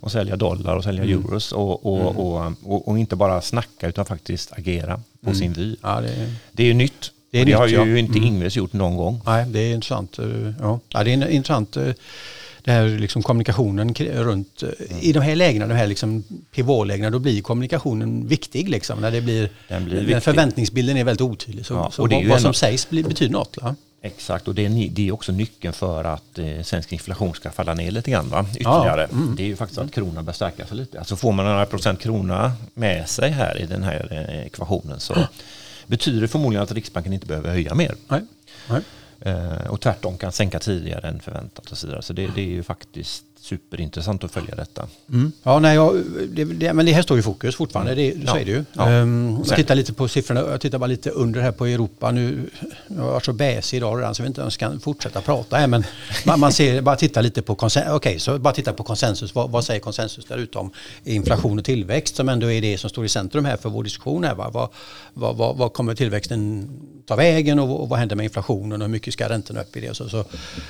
[0.00, 1.18] och sälja dollar och sälja mm.
[1.18, 2.16] euros och, och, mm.
[2.16, 5.34] och, och, och, inte bara snacka utan faktiskt agera på mm.
[5.34, 5.76] sin vy.
[5.82, 6.34] Ja, det, är...
[6.52, 7.10] det är ju nytt.
[7.32, 8.24] Det, är det har ju inte mm.
[8.24, 9.20] Ingves gjort någon gång.
[9.26, 10.18] Nej, det är intressant.
[10.18, 10.26] Eh,
[10.60, 10.80] ja.
[10.88, 11.88] ja det är intressant eh,
[12.64, 14.98] det här liksom kommunikationen runt, mm.
[15.00, 16.24] i de här lägena, de här liksom
[16.54, 19.00] pivotlägena, då blir kommunikationen viktig liksom.
[19.00, 21.66] När det blir, Den blir när förväntningsbilden är väldigt otydlig.
[21.66, 23.58] Så, ja, så vad, vad som sägs blir, betyder något.
[23.60, 23.74] Ja.
[24.04, 27.74] Exakt, och det är, det är också nyckeln för att eh, svensk inflation ska falla
[27.74, 28.46] ner lite grann va?
[28.52, 29.08] ytterligare.
[29.10, 29.36] Ja, mm.
[29.36, 30.98] Det är ju faktiskt att kronan bör stärka sig lite.
[30.98, 35.14] Alltså får man några procent krona med sig här i den här ekvationen så
[35.92, 37.94] betyder förmodligen att Riksbanken inte behöver höja mer.
[38.08, 38.22] Nej.
[38.68, 38.82] Nej.
[39.20, 42.02] Eh, och tvärtom kan sänka tidigare än förväntat och så vidare.
[42.02, 44.86] Så det, det är ju faktiskt superintressant att följa detta.
[45.08, 45.32] Mm.
[45.42, 48.38] Ja, nej, jag, det, det, men det här står i fokus fortfarande, det, så ja.
[48.38, 48.64] är det ju.
[48.72, 49.00] Ja.
[49.00, 52.50] Um, jag tittar lite på siffrorna, jag tittar bara lite under här på Europa nu.
[52.86, 55.56] Jag har varit så bäsig idag redan så jag vet inte jag ska fortsätta prata
[55.56, 55.84] här men
[56.26, 59.50] man, man ser, bara titta lite på konsensus, okay, så bara titta på konsensus, vad,
[59.50, 60.70] vad, säger konsensus där ute om
[61.04, 64.24] inflation och tillväxt som ändå är det som står i centrum här för vår diskussion
[64.24, 64.34] här.
[64.34, 64.50] Va?
[64.52, 64.68] Vad,
[65.14, 66.68] vad, vad, vad kommer tillväxten
[67.06, 69.80] ta vägen och, och vad händer med inflationen och hur mycket ska räntorna upp i
[69.80, 69.94] det?
[69.94, 70.24] Så, så,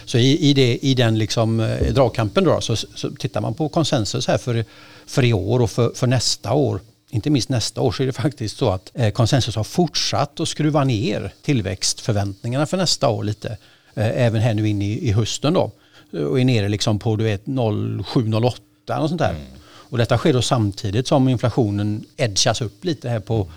[0.05, 3.69] så i, i, det, i den liksom eh, dragkampen då så, så tittar man på
[3.69, 4.65] konsensus här för,
[5.07, 6.81] för i år och för, för nästa år
[7.15, 10.49] inte minst nästa år så är det faktiskt så att eh, konsensus har fortsatt att
[10.49, 13.49] skruva ner tillväxtförväntningarna för nästa år lite.
[13.95, 15.71] Eh, även här nu in i, i hösten då.
[16.13, 19.31] Och är nere liksom på du vet 07-08 och sånt där.
[19.31, 19.43] Mm.
[19.65, 23.49] Och detta sker då samtidigt som inflationen edgas upp lite här på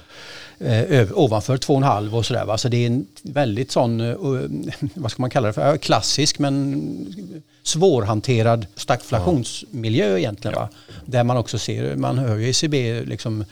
[0.59, 2.57] eh, ovanför 2,5 och sådär.
[2.57, 4.15] Så det är en väldigt sån, eh,
[4.93, 7.15] vad ska man kalla det för, klassisk men
[7.63, 10.55] svårhanterad stagflationsmiljö egentligen.
[10.55, 10.69] Va?
[11.05, 13.45] Där man också ser, man hör ju ECB liksom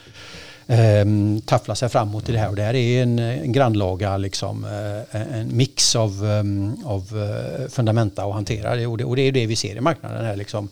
[0.68, 1.06] eh,
[1.46, 4.66] taffla sig framåt i det här och det här är en, en grannlaga liksom,
[5.12, 9.32] eh, en mix av, um, av uh, fundamenta att hantera och, det och det är
[9.32, 10.70] det vi ser i marknaden här liksom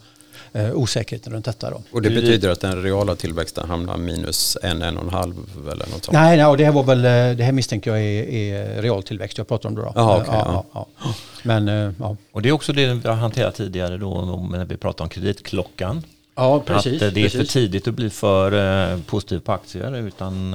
[0.52, 1.70] eh, osäkerheten runt detta.
[1.70, 1.82] Då.
[1.92, 5.34] Och det betyder att den reala tillväxten hamnar minus en, en och en halv
[5.72, 6.12] eller något sånt?
[6.12, 9.38] Nej, nej det här var väl, eh, det här misstänker jag är, är real tillväxt
[9.38, 9.82] jag pratar om då.
[9.82, 10.00] då.
[10.00, 10.86] Aha, okay, ja, ja.
[11.02, 12.16] Ja, Men, eh, ja.
[12.32, 16.02] Och det är också det vi har hanterat tidigare då när vi pratade om kreditklockan.
[16.34, 17.02] Ja, precis.
[17.02, 17.40] Att det är precis.
[17.40, 20.54] för tidigt att bli för positiv på aktier utan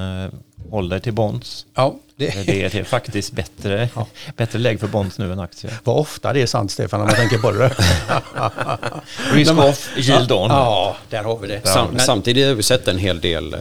[0.69, 1.65] håll dig till bonds.
[1.73, 4.07] Ja, det, det är faktiskt bättre, ja.
[4.35, 5.73] bättre läge för bonds nu än aktier.
[5.83, 7.75] Vad ofta det är sant Stefan, när man tänker på det.
[9.33, 10.49] Risk off, yield on.
[10.49, 11.67] Ja, där har vi det.
[11.67, 13.59] Sam, samtidigt har vi sett en hel del eh,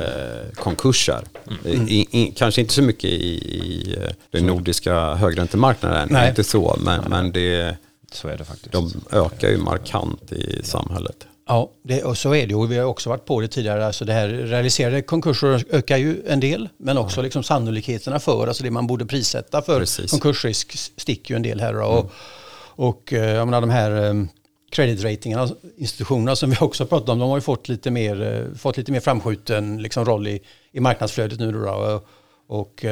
[0.54, 1.24] konkurser.
[1.64, 1.88] Mm.
[1.88, 7.04] I, i, kanske inte så mycket i, i eh, den nordiska högräntemarknaden, inte så, men,
[7.08, 7.76] men det,
[8.12, 8.72] så är det faktiskt.
[8.72, 11.26] de ökar ju markant i samhället.
[11.48, 12.54] Ja, det, och så är det.
[12.54, 13.86] Och vi har också varit på det tidigare.
[13.86, 16.68] Alltså det här realiserade konkurser ökar ju en del.
[16.76, 20.10] Men också liksom sannolikheterna för, alltså det man borde prissätta för Precis.
[20.10, 21.72] konkursrisk sticker ju en del här.
[21.72, 21.84] Mm.
[21.84, 22.12] Och,
[22.58, 24.28] och eh, jag menar de här um,
[24.70, 28.54] credit ratingarna, institutionerna som vi också pratat om, de har ju fått lite mer, uh,
[28.54, 30.40] fått lite mer framskjuten liksom, roll i,
[30.72, 31.52] i marknadsflödet nu.
[31.52, 32.04] Då, då.
[32.48, 32.84] Och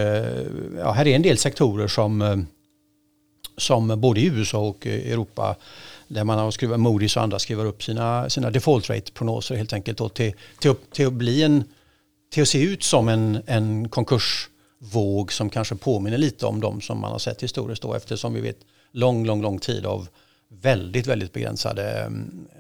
[0.79, 2.47] ja, här är en del sektorer som,
[3.57, 5.57] som både i USA och Europa
[6.09, 9.99] där man har skrivit, Moody's och andra skriver upp sina, sina default rate-prognoser helt enkelt
[9.99, 11.65] då, till, till, till, att bli en,
[12.33, 17.01] till att se ut som en, en konkursvåg som kanske påminner lite om de som
[17.01, 18.59] man har sett historiskt då eftersom vi vet
[18.93, 20.09] lång, lång, lång tid av
[20.63, 22.13] väldigt, väldigt begränsade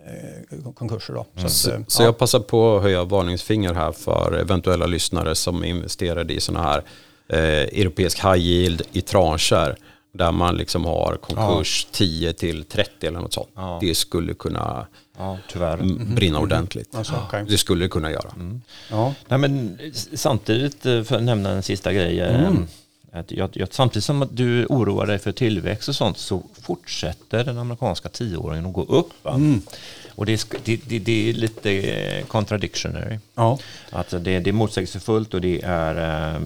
[0.06, 1.14] eh, konkurser.
[1.14, 1.26] Då.
[1.36, 1.48] Mm.
[1.48, 2.06] Så, att, så, ja.
[2.06, 6.82] jag passar på att höja varningsfinger här för eventuella lyssnare som investerade i sådana här
[7.28, 9.76] eh, europeisk high yield i trancher
[10.14, 11.96] där man liksom har konkurs ja.
[11.96, 13.48] 10 till 30 eller något sånt.
[13.54, 13.78] Ja.
[13.80, 14.86] Det skulle kunna
[15.18, 15.76] ja, tyvärr.
[16.14, 16.42] brinna mm.
[16.42, 16.94] ordentligt.
[16.94, 17.44] Alltså, okay.
[17.44, 18.30] Det skulle det kunna göra.
[18.36, 18.62] Mm.
[18.90, 19.14] Ja.
[19.28, 19.78] Nej, men
[20.14, 22.20] samtidigt, eh, för att nämna en sista grej.
[22.20, 22.66] Eh, mm.
[23.14, 27.58] Att jag, jag, samtidigt som du oroar dig för tillväxt och sånt så fortsätter den
[27.58, 29.26] amerikanska tioåringen att gå upp.
[29.26, 29.62] Mm.
[30.08, 33.18] Och det, det, det, det, är lite eh, contradictionary.
[33.34, 33.58] Ja.
[33.90, 36.40] Alltså det, det är motsägelsefullt och det är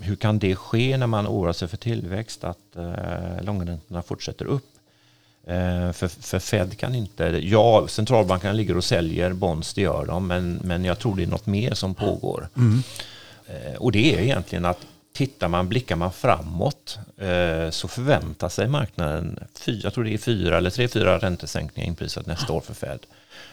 [0.00, 4.66] hur kan det ske när man oroar sig för tillväxt att eh, långräntorna fortsätter upp?
[5.46, 10.26] Eh, för, för Fed kan inte, ja centralbankerna ligger och säljer bonds, det gör de,
[10.26, 12.48] men, men jag tror det är något mer som pågår.
[12.56, 12.82] Mm.
[13.78, 14.86] Och det är egentligen att
[15.18, 20.56] tittar man, blickar man framåt eh, så förväntar sig marknaden, jag tror det är fyra
[20.56, 22.98] eller tre, fyra räntesänkningar inprisat nästa år för Fed.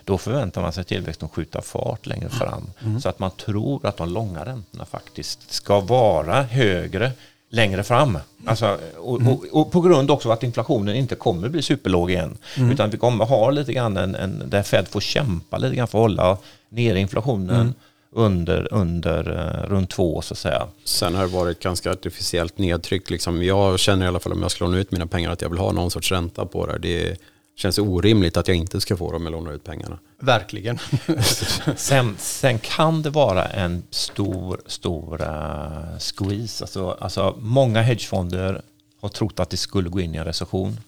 [0.04, 2.70] Då förväntar man sig tillväxten skjuta fart längre fram.
[2.84, 3.02] Mm.
[3.02, 7.12] Så att man tror att de långa räntorna faktiskt ska vara högre
[7.50, 8.18] längre fram.
[8.46, 12.38] Alltså, och, och, och, på grund också av att inflationen inte kommer bli superlåg igen.
[12.58, 12.72] Mm.
[12.72, 15.98] Utan vi kommer ha lite grann en, en, där Fed får kämpa lite grann för
[15.98, 16.38] att hålla
[16.70, 17.62] nere inflationen.
[17.62, 17.74] Mm
[18.16, 20.68] under, under uh, runt två så att säga.
[20.84, 23.10] Sen har det varit ganska artificiellt nedtryck.
[23.10, 23.44] Liksom.
[23.44, 25.60] Jag känner i alla fall om jag ska låna ut mina pengar att jag vill
[25.60, 26.78] ha någon sorts ränta på det.
[26.78, 27.18] Det
[27.56, 30.00] känns orimligt att jag inte ska få dem jag lånar ut pengarna.
[30.20, 30.80] Verkligen.
[31.76, 36.64] sen, sen, kan det vara en stor, stor uh, squeeze.
[36.64, 38.62] Alltså, alltså, många hedgefonder
[39.02, 40.80] har trott att det skulle gå in i en recession.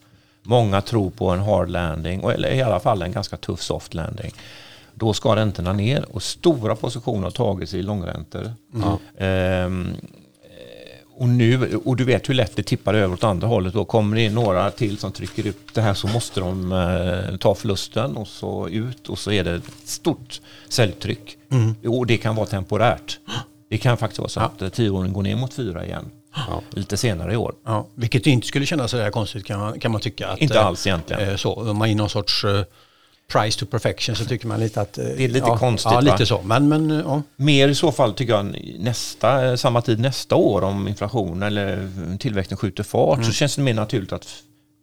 [0.43, 4.33] Många tror på en hard landing, eller i alla fall en ganska tuff soft landing.
[4.99, 8.53] Då ska räntorna ner och stora positioner har tagits i långräntor.
[8.73, 8.97] Mm.
[9.17, 9.95] Ehm,
[11.17, 13.73] och, nu, och du vet hur lätt det tippar över åt andra hållet.
[13.73, 17.37] Då kommer det in några till som trycker upp det här så måste de eh,
[17.37, 21.37] ta förlusten och så ut och så är det ett stort säljtryck.
[21.51, 21.75] Mm.
[21.87, 23.19] Och det kan vara temporärt.
[23.69, 24.69] Det kan faktiskt vara så att ja.
[24.69, 26.05] tioåringen går ner mot fyra igen.
[26.35, 26.61] Ja.
[26.69, 27.55] Lite senare i år.
[27.65, 30.27] Ja, vilket inte skulle kännas så där konstigt kan man, kan man tycka.
[30.27, 31.29] Att, inte alls egentligen.
[31.29, 32.63] Eh, så, man är i någon sorts eh,
[33.31, 34.97] price to perfection så tycker man lite att...
[34.97, 36.41] Eh, det är lite ja, konstigt Ja, lite så.
[36.41, 37.21] Men, men, ja.
[37.35, 42.57] Mer i så fall tycker jag nästa, samma tid nästa år om inflation eller tillväxten
[42.57, 43.27] skjuter fart mm.
[43.27, 44.27] så känns det mer naturligt att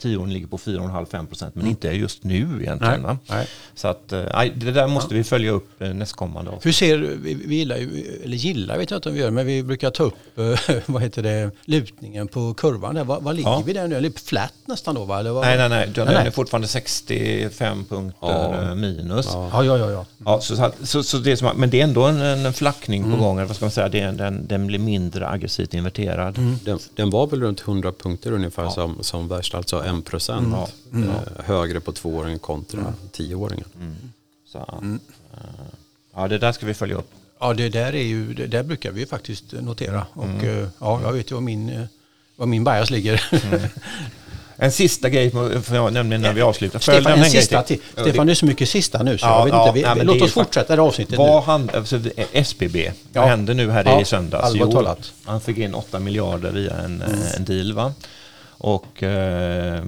[0.04, 1.70] tioåringen ligger på 4,5-5 procent, men mm.
[1.70, 3.02] inte just nu egentligen.
[3.02, 3.46] Nej, nej.
[3.74, 5.18] Så att, eh, nej, det där måste ja.
[5.18, 6.58] vi följa upp eh, nästkommande år.
[6.62, 9.46] Hur ser, vi, vi gillar ju, eller gillar vet jag inte om vi gör, men
[9.46, 10.14] vi brukar ta upp,
[10.86, 13.04] vad heter det, lutningen på kurvan där.
[13.04, 13.62] Vad, vad ligger ja.
[13.66, 13.96] vi där nu?
[13.96, 15.18] Eller flat nästan då va?
[15.18, 15.44] Eller vad?
[15.44, 18.74] Nej, nej, nej, den är fortfarande 65 punkter ja.
[18.74, 19.26] minus.
[19.32, 19.90] Ja, ja, ja.
[19.90, 20.06] ja.
[20.24, 23.16] ja så, så, så det som, men det är ändå en, en flackning mm.
[23.16, 26.38] på gång, eller vad ska man säga, det, den, den blir mindre aggressivt inverterad.
[26.38, 26.58] Mm.
[26.64, 30.54] Den, den, var väl runt 100 punkter ungefär som, som värst, alltså 1 procent
[30.92, 31.02] mm.
[31.08, 31.16] mm.
[31.44, 32.92] högre på tvååringen kontra mm.
[33.12, 33.68] tioåringen.
[33.80, 33.96] Mm.
[34.46, 35.00] Så, mm.
[35.32, 35.38] Eh,
[36.14, 37.10] ja, det där ska vi följa upp.
[37.40, 40.06] Ja, det där, är ju, det där brukar vi faktiskt notera.
[40.12, 40.62] Och mm.
[40.62, 41.84] eh, ja, jag vet ju var min, eh,
[42.36, 43.22] var min bias ligger.
[43.30, 43.60] Mm.
[44.56, 45.30] En sista grej,
[45.62, 46.78] för jag nämnde när vi avslutar.
[46.78, 47.78] Stefan, en, en sista till.
[47.92, 49.78] Stefan, det är så mycket sista nu så ja, jag vet ja, inte.
[49.78, 51.46] Vi, nej, låt oss fortsätta det avsnittet vad nu.
[51.46, 52.00] Han, alltså,
[52.32, 53.20] SBB, ja.
[53.20, 54.50] vad hände nu här i söndags?
[54.54, 57.18] Jo, han fick in 8 miljarder via en, mm.
[57.36, 57.72] en deal.
[57.72, 57.92] Va?
[58.58, 59.84] Och, eh,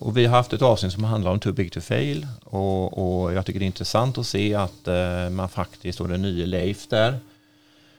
[0.00, 2.26] och vi har haft ett avsnitt som handlar om too big to fail.
[2.44, 6.22] Och, och jag tycker det är intressant att se att eh, man faktiskt, och den
[6.22, 7.18] nya Leif där,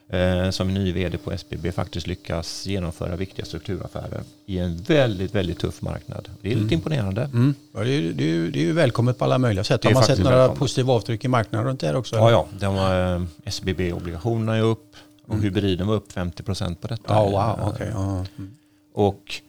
[0.09, 5.59] eh, som ny vd på SBB faktiskt lyckas genomföra viktiga strukturaffärer i en väldigt, väldigt
[5.59, 6.29] tuff marknad.
[6.41, 6.73] Det är lite mm.
[6.73, 7.21] imponerande.
[7.21, 7.55] Mm.
[7.73, 9.83] Ja, det, är, det, är, det är ju välkommet på alla möjliga sätt.
[9.83, 10.59] Har man sett några välkommet.
[10.59, 12.15] positiva avtryck i marknaden runt det här också?
[12.15, 12.47] Ja, ja.
[12.59, 14.95] De, SBB-obligationerna är upp
[15.27, 15.43] och mm.
[15.43, 17.13] hybriden var upp 50 procent på detta.
[17.13, 17.73] Ja, wow.
[17.73, 17.87] Okay.
[17.93, 18.25] Ja.
[18.37, 18.55] Mm.
[18.93, 19.41] Och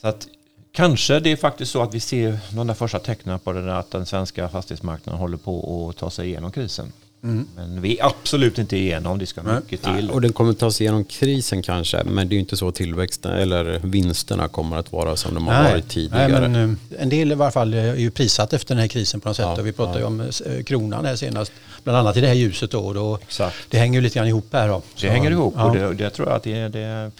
[0.00, 0.28] så att
[0.72, 3.74] kanske det är faktiskt så att vi ser de där första tecknen på det där
[3.74, 6.92] att den svenska fastighetsmarknaden håller på att ta sig igenom krisen.
[7.22, 7.48] Mm.
[7.56, 10.06] Men vi är absolut inte igenom, det ska mycket till.
[10.08, 13.32] Ja, och den kommer ta sig igenom krisen kanske, men det är inte så tillväxten
[13.32, 15.72] eller vinsterna kommer att vara som de har Nej.
[15.72, 16.40] varit tidigare.
[16.40, 19.20] Nej, men, eh, en del i varje fall är ju prissatt efter den här krisen
[19.20, 19.46] på något sätt.
[19.46, 21.52] Ja, och vi pratade ju om eh, kronan här senast,
[21.84, 22.92] bland annat i det här ljuset då.
[22.92, 23.18] då
[23.68, 24.82] det hänger ju lite grann ihop här då.
[25.00, 27.10] Det hänger ihop och det, det tror jag att det, det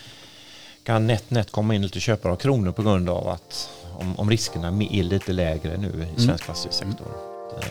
[0.91, 4.31] kan nätt nätt komma in lite köpare av kronor på grund av att om, om
[4.31, 6.07] riskerna är lite lägre nu i mm.
[6.07, 6.39] svensk mm.
[6.39, 7.07] fastighetssektor.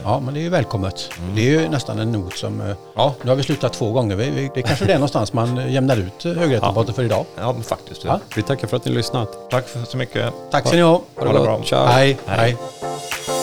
[0.04, 1.10] Ja, men det är ju välkommet.
[1.20, 1.36] Mm.
[1.36, 2.62] Det är ju nästan en not som...
[2.62, 3.16] Eh, ja.
[3.24, 4.16] Nu har vi slutat två gånger.
[4.18, 6.94] Det är kanske det är någonstans man jämnar ut högrättenpotten ja.
[6.94, 7.26] för idag.
[7.38, 8.04] Ja, men faktiskt.
[8.04, 8.20] Ja.
[8.36, 9.50] Vi tackar för att ni har lyssnat.
[9.50, 10.34] Tack så mycket.
[10.52, 11.02] Tack ska ni ha.
[11.16, 11.64] Ha det bra.
[11.64, 11.86] Ciao.
[11.86, 12.18] Hej.
[12.26, 12.38] Hej.
[12.38, 13.39] Hej.